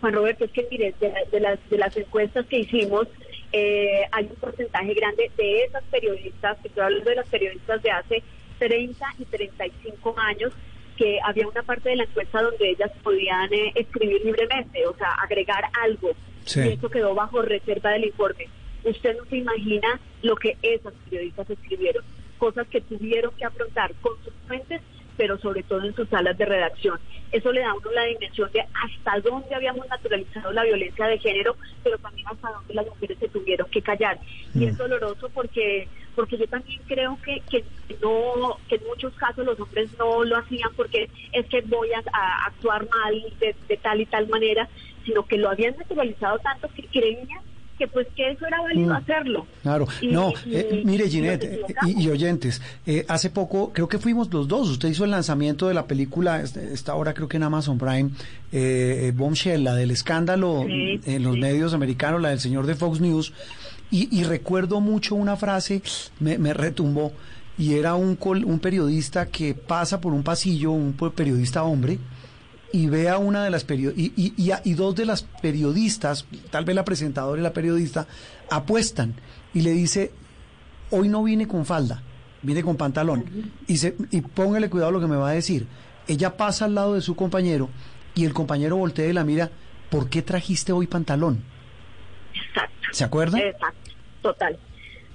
Juan 0.00 0.14
Roberto, 0.14 0.44
es 0.44 0.50
que 0.50 0.66
mire, 0.70 0.94
de, 1.00 1.08
la- 1.10 1.24
de 1.30 1.40
las, 1.40 1.70
de 1.70 1.78
las 1.78 1.96
encuestas 1.96 2.46
que 2.46 2.60
hicimos, 2.60 3.06
eh, 3.52 4.02
hay 4.10 4.24
un 4.24 4.36
porcentaje 4.36 4.94
grande 4.94 5.30
de 5.36 5.64
esas 5.64 5.82
periodistas, 5.84 6.58
que 6.60 6.68
estoy 6.68 6.82
hablando 6.82 7.10
de 7.10 7.16
las 7.16 7.28
periodistas 7.28 7.82
de 7.82 7.90
hace 7.90 8.22
30 8.58 9.04
y 9.18 9.24
35 9.26 10.14
años, 10.18 10.52
que 10.96 11.18
había 11.24 11.46
una 11.48 11.62
parte 11.62 11.90
de 11.90 11.96
la 11.96 12.04
encuesta 12.04 12.42
donde 12.42 12.70
ellas 12.70 12.90
podían 13.02 13.52
eh, 13.52 13.72
escribir 13.74 14.24
libremente, 14.24 14.86
o 14.86 14.96
sea, 14.96 15.12
agregar 15.22 15.64
algo. 15.82 16.10
Sí. 16.44 16.60
Y 16.60 16.68
eso 16.72 16.88
quedó 16.90 17.14
bajo 17.14 17.40
reserva 17.42 17.90
del 17.90 18.04
informe. 18.06 18.48
Usted 18.84 19.16
no 19.16 19.24
se 19.26 19.36
imagina 19.36 20.00
lo 20.22 20.34
que 20.36 20.56
esas 20.62 20.92
periodistas 21.08 21.48
escribieron, 21.48 22.04
cosas 22.42 22.66
que 22.66 22.80
tuvieron 22.80 23.32
que 23.36 23.44
afrontar 23.44 23.94
con 24.00 24.14
sus 24.24 24.34
fuentes, 24.48 24.82
pero 25.16 25.38
sobre 25.38 25.62
todo 25.62 25.84
en 25.84 25.94
sus 25.94 26.08
salas 26.08 26.36
de 26.36 26.44
redacción. 26.44 26.98
Eso 27.30 27.52
le 27.52 27.60
da 27.60 27.70
a 27.70 27.74
uno 27.74 27.88
la 27.92 28.02
dimensión 28.02 28.50
de 28.50 28.62
hasta 28.62 29.20
dónde 29.20 29.54
habíamos 29.54 29.86
naturalizado 29.86 30.50
la 30.50 30.64
violencia 30.64 31.06
de 31.06 31.20
género, 31.20 31.54
pero 31.84 31.98
también 31.98 32.26
hasta 32.26 32.50
dónde 32.50 32.74
las 32.74 32.86
mujeres 32.86 33.16
se 33.20 33.28
tuvieron 33.28 33.70
que 33.70 33.80
callar. 33.80 34.18
Y 34.56 34.64
es 34.64 34.76
doloroso 34.76 35.30
porque 35.32 35.86
porque 36.16 36.36
yo 36.36 36.48
también 36.48 36.82
creo 36.88 37.16
que, 37.24 37.40
que 37.48 37.64
no 38.02 38.58
que 38.68 38.74
en 38.74 38.86
muchos 38.88 39.14
casos 39.14 39.46
los 39.46 39.60
hombres 39.60 39.96
no 39.96 40.24
lo 40.24 40.36
hacían 40.36 40.70
porque 40.76 41.08
es 41.30 41.46
que 41.46 41.60
voy 41.60 41.92
a, 41.92 42.02
a 42.12 42.46
actuar 42.46 42.88
mal 42.90 43.22
de, 43.38 43.54
de 43.68 43.76
tal 43.76 44.00
y 44.00 44.06
tal 44.06 44.26
manera, 44.26 44.68
sino 45.04 45.24
que 45.24 45.38
lo 45.38 45.48
habían 45.48 45.76
naturalizado 45.76 46.40
tanto 46.40 46.68
que 46.74 46.88
creían 46.88 47.51
que 47.82 47.88
pues 47.88 48.06
que 48.14 48.30
eso 48.30 48.46
era 48.46 48.60
válido 48.60 48.88
Mm. 48.92 48.96
hacerlo. 48.96 49.46
Claro, 49.62 49.86
Y- 50.00 50.06
no, 50.08 50.32
y- 50.46 50.54
eh, 50.56 50.82
mire 50.84 51.08
Ginette 51.08 51.44
eh, 51.44 51.60
y, 51.86 52.02
y 52.04 52.08
oyentes, 52.10 52.60
eh, 52.86 53.04
hace 53.08 53.28
poco 53.30 53.72
creo 53.72 53.88
que 53.88 53.98
fuimos 53.98 54.32
los 54.32 54.46
dos, 54.46 54.68
usted 54.68 54.88
hizo 54.88 55.04
el 55.04 55.10
lanzamiento 55.10 55.66
de 55.68 55.74
la 55.74 55.86
película, 55.86 56.40
este- 56.42 56.72
esta 56.72 56.94
hora 56.94 57.12
creo 57.14 57.26
que 57.28 57.38
en 57.38 57.42
Amazon 57.42 57.78
Prime, 57.78 58.10
eh, 58.52 59.12
Bombshell, 59.16 59.64
la 59.64 59.74
del 59.74 59.90
escándalo 59.90 60.64
Sí, 60.66 61.00
en 61.04 61.22
los 61.24 61.36
medios 61.36 61.74
americanos, 61.74 62.20
la 62.22 62.28
del 62.30 62.40
señor 62.40 62.66
de 62.66 62.74
Fox 62.74 63.00
News, 63.00 63.32
y, 63.90 64.22
recuerdo 64.24 64.80
mucho 64.80 65.14
una 65.14 65.36
frase, 65.36 65.82
me, 66.20 66.38
me 66.38 66.54
retumbó, 66.54 67.12
y 67.58 67.74
era 67.74 67.94
un, 67.94 68.16
col- 68.16 68.44
un 68.44 68.58
periodista 68.58 69.26
que 69.26 69.54
pasa 69.54 70.00
por 70.00 70.14
un 70.14 70.22
pasillo, 70.22 70.70
un 70.70 70.92
periodista 71.14 71.62
hombre, 71.64 71.98
y 72.72 72.86
ve 72.88 73.08
a 73.08 73.18
una 73.18 73.44
de 73.44 73.50
las 73.50 73.64
periodistas, 73.64 74.18
y, 74.18 74.34
y, 74.36 74.52
y, 74.64 74.74
dos 74.74 74.94
de 74.94 75.04
las 75.04 75.22
periodistas, 75.22 76.26
tal 76.50 76.64
vez 76.64 76.74
la 76.74 76.84
presentadora 76.84 77.38
y 77.40 77.42
la 77.42 77.52
periodista, 77.52 78.06
apuestan 78.50 79.14
y 79.52 79.60
le 79.60 79.72
dice, 79.72 80.10
hoy 80.90 81.08
no 81.08 81.22
vine 81.22 81.46
con 81.46 81.66
falda, 81.66 82.02
vine 82.40 82.62
con 82.62 82.76
pantalón. 82.76 83.24
Y, 83.66 83.76
se, 83.76 83.94
y 84.10 84.22
póngale 84.22 84.70
cuidado 84.70 84.88
a 84.88 84.92
lo 84.92 85.00
que 85.00 85.06
me 85.06 85.16
va 85.16 85.30
a 85.30 85.34
decir. 85.34 85.66
Ella 86.08 86.36
pasa 86.36 86.64
al 86.64 86.74
lado 86.74 86.94
de 86.94 87.02
su 87.02 87.14
compañero 87.14 87.68
y 88.14 88.24
el 88.24 88.32
compañero 88.32 88.76
voltea 88.76 89.06
y 89.06 89.12
la 89.12 89.24
mira, 89.24 89.50
¿por 89.90 90.08
qué 90.08 90.22
trajiste 90.22 90.72
hoy 90.72 90.86
pantalón? 90.86 91.44
Exacto. 92.34 92.88
¿Se 92.92 93.04
acuerda? 93.04 93.38
Exacto, 93.38 93.90
total. 94.22 94.58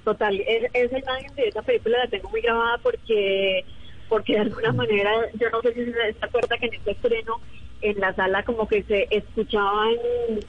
Total, 0.04 0.40
es, 0.40 0.64
esa 0.74 1.00
imagen 1.00 1.36
de 1.36 1.50
esa 1.50 1.62
película 1.62 1.98
la 1.98 2.08
tengo 2.08 2.30
muy 2.30 2.40
grabada 2.40 2.78
porque 2.78 3.66
porque 4.10 4.34
de 4.34 4.40
alguna 4.40 4.72
manera, 4.72 5.12
yo 5.40 5.50
no 5.50 5.62
sé 5.62 5.74
si 5.74 5.86
se 5.92 6.26
acuerda 6.26 6.58
que 6.58 6.68
en 6.68 6.74
este 6.74 6.92
estreno, 6.92 7.40
en 7.82 8.00
la 8.00 8.14
sala 8.14 8.44
como 8.44 8.68
que 8.68 8.84
se 8.84 9.08
escuchaban... 9.12 9.96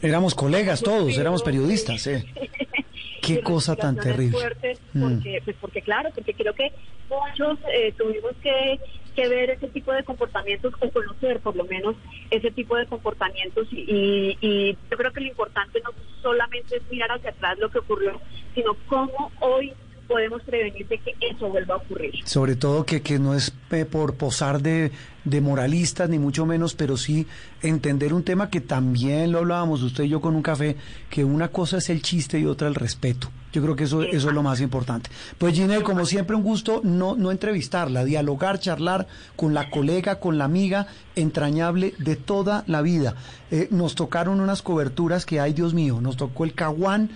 Éramos 0.03 0.35
colegas 0.35 0.83
todos, 0.83 1.17
éramos 1.19 1.43
periodistas, 1.43 2.07
eh. 2.07 2.25
Qué 3.23 3.43
cosa 3.43 3.77
tan 3.77 3.97
terrible. 3.97 4.39
Fuertes 4.39 4.81
porque, 4.99 5.43
pues 5.45 5.57
porque 5.61 5.83
claro, 5.83 6.09
porque 6.15 6.33
creo 6.33 6.55
que 6.55 6.73
muchos 7.11 7.59
eh, 7.75 7.93
tuvimos 7.93 8.33
que, 8.43 8.81
que, 9.15 9.29
ver 9.29 9.51
ese 9.51 9.69
tipo 9.69 9.93
de 9.93 10.03
comportamientos 10.03 10.73
o 10.81 10.91
conocer 10.91 11.41
por 11.41 11.55
lo 11.55 11.65
menos 11.65 11.97
ese 12.31 12.51
tipo 12.51 12.77
de 12.77 12.87
comportamientos 12.87 13.69
y, 13.71 14.39
y 14.41 14.79
yo 14.91 14.97
creo 14.97 15.13
que 15.13 15.21
lo 15.21 15.27
importante 15.27 15.81
no 15.85 15.91
solamente 16.23 16.77
es 16.77 16.83
mirar 16.91 17.11
hacia 17.13 17.31
atrás 17.31 17.59
lo 17.59 17.71
que 17.71 17.81
ocurrió, 17.81 18.19
sino 18.55 18.75
cómo 18.89 19.31
hoy 19.41 19.75
podemos 20.09 20.43
prevenir 20.43 20.89
de 20.89 20.99
que 20.99 21.15
eso 21.21 21.49
vuelva 21.49 21.75
a 21.75 21.77
ocurrir. 21.77 22.15
Sobre 22.25 22.57
todo 22.57 22.85
que, 22.85 23.03
que 23.03 23.19
no 23.19 23.35
es 23.35 23.53
eh, 23.71 23.85
por 23.85 24.17
posar 24.17 24.61
de, 24.61 24.91
de, 25.29 25.41
moralistas, 25.41 26.09
ni 26.09 26.19
mucho 26.19 26.47
menos, 26.47 26.75
pero 26.75 26.97
sí 26.97 27.27
entender 27.63 28.15
un 28.15 28.23
tema 28.23 28.51
que 28.51 28.61
también 28.61 29.33
lo 29.33 29.39
hablábamos 29.39 29.83
usted 29.83 30.05
y 30.05 30.09
yo 30.09 30.21
con 30.21 30.35
un 30.35 30.43
café, 30.43 30.77
que 31.11 31.25
una 31.25 31.49
cosa 31.49 31.79
es 31.79 31.91
el 31.91 32.03
chiste 32.03 32.39
y 32.39 32.47
otra 32.47 32.69
el 32.69 32.75
respeto. 32.75 33.31
Yo 33.53 33.63
creo 33.63 33.77
que 33.77 33.85
eso, 33.85 34.03
eso 34.03 34.29
es 34.29 34.35
lo 34.35 34.43
más 34.43 34.61
importante. 34.61 35.09
Pues 35.39 35.55
Ginelle, 35.55 35.83
como 35.83 36.05
siempre, 36.05 36.37
un 36.37 36.43
gusto 36.43 36.83
no, 36.85 37.17
no 37.17 37.31
entrevistarla, 37.31 38.05
dialogar, 38.05 38.61
charlar 38.61 39.07
con 39.37 39.55
la 39.55 39.71
colega, 39.71 40.21
con 40.21 40.37
la 40.37 40.45
amiga 40.45 40.87
entrañable 41.17 41.95
de 41.99 42.17
toda 42.17 42.63
la 42.67 42.83
vida. 42.83 43.15
Eh, 43.51 43.69
nos 43.71 43.95
tocaron 43.95 44.41
unas 44.41 44.61
coberturas 44.61 45.25
que, 45.25 45.41
ay 45.41 45.55
Dios 45.55 45.73
mío, 45.73 46.01
nos 46.03 46.19
tocó 46.19 46.45
el 46.45 46.53
caguán, 46.53 47.11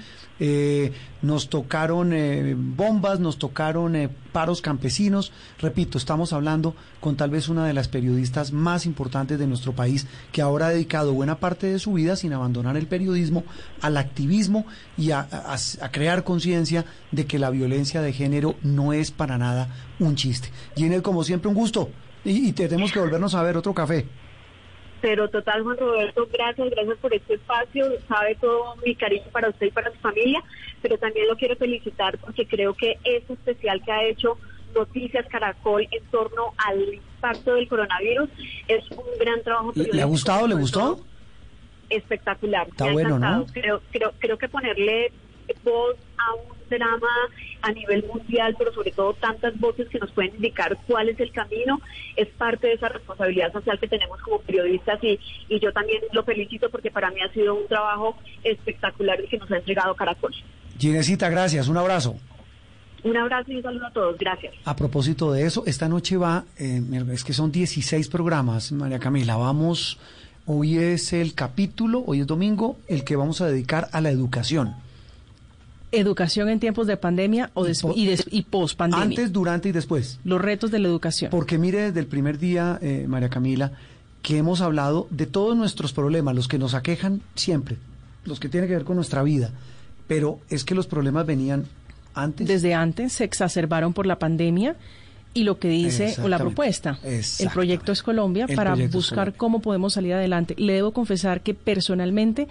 eh, 0.44 0.92
nos 1.22 1.48
tocaron 1.48 2.12
eh, 2.12 2.56
bombas, 2.58 3.20
nos 3.20 3.38
tocaron 3.38 3.94
eh, 3.94 4.08
paros 4.32 4.60
campesinos. 4.60 5.30
Repito, 5.60 5.98
estamos 5.98 6.32
hablando 6.32 6.74
con 7.00 7.16
tal 7.16 7.30
vez 7.30 7.48
una 7.48 7.64
de 7.64 7.72
las 7.72 7.86
periodistas 8.02 8.52
más 8.52 8.84
importantes 8.84 9.38
de 9.38 9.46
nuestro 9.46 9.74
país, 9.74 10.08
que 10.32 10.42
ahora 10.42 10.66
ha 10.66 10.70
dedicado 10.70 11.12
buena 11.12 11.38
parte 11.38 11.68
de 11.68 11.78
su 11.78 11.92
vida, 11.92 12.16
sin 12.16 12.32
abandonar 12.32 12.76
el 12.76 12.88
periodismo, 12.88 13.44
al 13.80 13.96
activismo 13.96 14.66
y 14.98 15.12
a, 15.12 15.28
crear 15.92 16.24
conciencia 16.24 16.84
de 17.12 17.26
que 17.26 17.38
la 17.38 17.50
violencia 17.50 18.02
de 18.02 18.12
género 18.12 18.56
no 18.64 18.92
es 18.92 19.12
para 19.12 19.38
nada 19.38 19.68
un 20.00 20.16
chiste. 20.16 20.48
Ginel, 20.74 21.02
como 21.02 21.22
siempre, 21.22 21.48
un 21.48 21.54
gusto. 21.54 21.90
Y, 22.24 22.48
y 22.48 22.52
tenemos 22.52 22.90
que 22.90 22.98
volvernos 22.98 23.36
a 23.36 23.42
ver 23.44 23.56
otro 23.56 23.72
café. 23.72 24.06
Pero 25.00 25.28
total, 25.30 25.62
Juan 25.62 25.76
Roberto, 25.76 26.28
gracias, 26.32 26.70
gracias 26.70 26.98
por 26.98 27.14
este 27.14 27.34
espacio. 27.34 27.86
Sabe 28.08 28.34
todo 28.40 28.74
mi 28.84 28.96
cariño 28.96 29.26
para 29.30 29.48
usted 29.48 29.66
y 29.66 29.70
para 29.70 29.92
su 29.92 29.98
familia, 29.98 30.42
pero 30.80 30.98
también 30.98 31.28
lo 31.28 31.36
quiero 31.36 31.54
felicitar 31.54 32.18
porque 32.18 32.46
creo 32.46 32.74
que 32.74 32.98
este 33.04 33.34
especial 33.34 33.80
que 33.84 33.92
ha 33.92 34.04
hecho 34.04 34.38
Noticias 34.74 35.26
Caracol 35.28 35.86
en 35.90 36.04
torno 36.10 36.52
al 36.56 37.00
impacto 37.22 37.54
del 37.54 37.68
coronavirus 37.68 38.28
es 38.68 38.90
un 38.90 39.18
gran 39.18 39.42
trabajo. 39.42 39.72
¿Le 39.74 40.02
ha 40.02 40.06
gustado? 40.06 40.46
¿Le 40.48 40.54
gustó? 40.54 41.04
Espectacular. 41.88 42.68
Está 42.68 42.90
bueno, 42.90 43.18
¿no? 43.18 43.46
Creo, 43.52 43.80
creo, 43.90 44.12
creo 44.18 44.38
que 44.38 44.48
ponerle 44.48 45.12
voz 45.64 45.96
a 46.16 46.34
un 46.34 46.56
drama 46.70 47.08
a 47.60 47.72
nivel 47.72 48.04
mundial, 48.06 48.56
pero 48.58 48.72
sobre 48.72 48.90
todo 48.90 49.12
tantas 49.14 49.58
voces 49.60 49.86
que 49.88 49.98
nos 49.98 50.10
pueden 50.12 50.34
indicar 50.34 50.78
cuál 50.86 51.10
es 51.10 51.20
el 51.20 51.30
camino, 51.30 51.80
es 52.16 52.28
parte 52.28 52.68
de 52.68 52.74
esa 52.74 52.88
responsabilidad 52.88 53.52
social 53.52 53.78
que 53.78 53.86
tenemos 53.86 54.18
como 54.22 54.40
periodistas 54.40 54.98
y, 55.04 55.20
y 55.48 55.60
yo 55.60 55.72
también 55.72 56.00
lo 56.12 56.24
felicito 56.24 56.70
porque 56.70 56.90
para 56.90 57.10
mí 57.10 57.20
ha 57.20 57.30
sido 57.32 57.54
un 57.54 57.68
trabajo 57.68 58.16
espectacular 58.42 59.20
el 59.20 59.28
que 59.28 59.36
nos 59.36 59.50
ha 59.50 59.58
entregado 59.58 59.94
Caracol. 59.94 60.32
Ginesita, 60.78 61.28
gracias, 61.28 61.68
un 61.68 61.76
abrazo. 61.76 62.16
Un 63.04 63.16
abrazo 63.16 63.50
y 63.50 63.56
un 63.56 63.62
saludo 63.62 63.86
a 63.86 63.90
todos, 63.90 64.18
gracias. 64.18 64.54
A 64.64 64.76
propósito 64.76 65.32
de 65.32 65.44
eso, 65.44 65.64
esta 65.66 65.88
noche 65.88 66.16
va, 66.16 66.44
eh, 66.58 66.80
es 67.12 67.24
que 67.24 67.32
son 67.32 67.50
16 67.50 68.08
programas, 68.08 68.70
María 68.72 68.98
Camila, 68.98 69.36
vamos, 69.36 69.98
hoy 70.46 70.78
es 70.78 71.12
el 71.12 71.34
capítulo, 71.34 72.04
hoy 72.06 72.20
es 72.20 72.26
domingo, 72.26 72.76
el 72.86 73.04
que 73.04 73.16
vamos 73.16 73.40
a 73.40 73.46
dedicar 73.46 73.88
a 73.92 74.00
la 74.00 74.10
educación 74.10 74.74
educación 75.92 76.48
en 76.48 76.58
tiempos 76.58 76.86
de 76.86 76.96
pandemia 76.96 77.50
o 77.54 77.64
des 77.64 77.84
y, 77.94 78.06
des 78.06 78.26
y 78.30 78.42
post 78.42 78.76
pandemia. 78.76 79.04
Antes, 79.04 79.32
durante 79.32 79.68
y 79.68 79.72
después. 79.72 80.18
Los 80.24 80.40
retos 80.40 80.70
de 80.70 80.78
la 80.78 80.88
educación. 80.88 81.30
Porque 81.30 81.58
mire, 81.58 81.82
desde 81.82 82.00
el 82.00 82.06
primer 82.06 82.38
día, 82.38 82.78
eh, 82.80 83.04
María 83.06 83.28
Camila, 83.28 83.72
que 84.22 84.38
hemos 84.38 84.60
hablado 84.60 85.06
de 85.10 85.26
todos 85.26 85.56
nuestros 85.56 85.92
problemas, 85.92 86.34
los 86.34 86.48
que 86.48 86.58
nos 86.58 86.74
aquejan 86.74 87.20
siempre, 87.34 87.76
los 88.24 88.40
que 88.40 88.48
tienen 88.48 88.68
que 88.68 88.74
ver 88.74 88.84
con 88.84 88.96
nuestra 88.96 89.22
vida, 89.22 89.50
pero 90.08 90.40
es 90.48 90.64
que 90.64 90.74
los 90.74 90.86
problemas 90.86 91.26
venían 91.26 91.66
antes. 92.14 92.46
Desde 92.46 92.74
antes 92.74 93.12
se 93.12 93.24
exacerbaron 93.24 93.92
por 93.92 94.06
la 94.06 94.18
pandemia 94.18 94.76
y 95.34 95.44
lo 95.44 95.58
que 95.58 95.68
dice 95.68 96.14
o 96.22 96.28
la 96.28 96.38
propuesta, 96.38 96.98
el 97.02 97.48
proyecto 97.52 97.92
es 97.92 98.02
Colombia 98.02 98.46
El 98.48 98.54
para 98.56 98.74
buscar 98.74 99.16
Colombia. 99.28 99.38
cómo 99.38 99.60
podemos 99.60 99.94
salir 99.94 100.12
adelante. 100.14 100.54
Le 100.58 100.74
debo 100.74 100.92
confesar 100.92 101.40
que 101.40 101.54
personalmente 101.54 102.48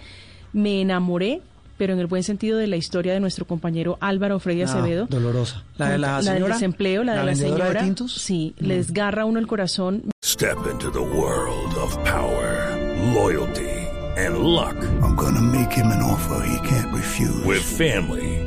me 0.52 0.80
enamoré 0.80 1.40
pero 1.78 1.94
en 1.94 1.98
el 1.98 2.06
buen 2.06 2.22
sentido 2.22 2.58
de 2.58 2.68
la 2.68 2.76
historia 2.76 3.12
de 3.12 3.18
nuestro 3.18 3.44
compañero 3.44 3.98
Álvaro 4.00 4.38
Freddy 4.38 4.62
Ah, 4.62 4.66
Acevedo. 4.66 5.06
dolorosa. 5.06 5.64
La 5.78 5.88
de 5.90 5.98
la 5.98 6.16
del 6.18 6.24
señora, 6.26 6.54
desempleo, 6.54 7.02
la, 7.02 7.14
la 7.14 7.20
de 7.20 7.26
la 7.26 7.32
de 7.32 7.36
señora. 7.38 7.82
tintos. 7.82 8.12
Sí, 8.14 8.54
Mm. 8.60 8.66
le 8.66 8.76
desgarra 8.76 9.22
a 9.22 9.24
uno 9.24 9.40
el 9.40 9.48
corazón. 9.48 10.02
Step 10.24 10.58
into 10.70 10.92
the 10.92 11.00
world 11.00 11.76
of 11.82 11.96
power, 12.04 12.78
loyalty, 13.14 13.66
and 14.16 14.38
luck. 14.44 14.76
I'm 15.02 15.16
gonna 15.16 15.40
make 15.40 15.72
him 15.74 15.90
an 15.90 16.02
offer 16.02 16.44
he 16.44 16.58
can't 16.68 16.92
refuse. 16.92 17.44
With 17.44 17.62
family, 17.62 18.41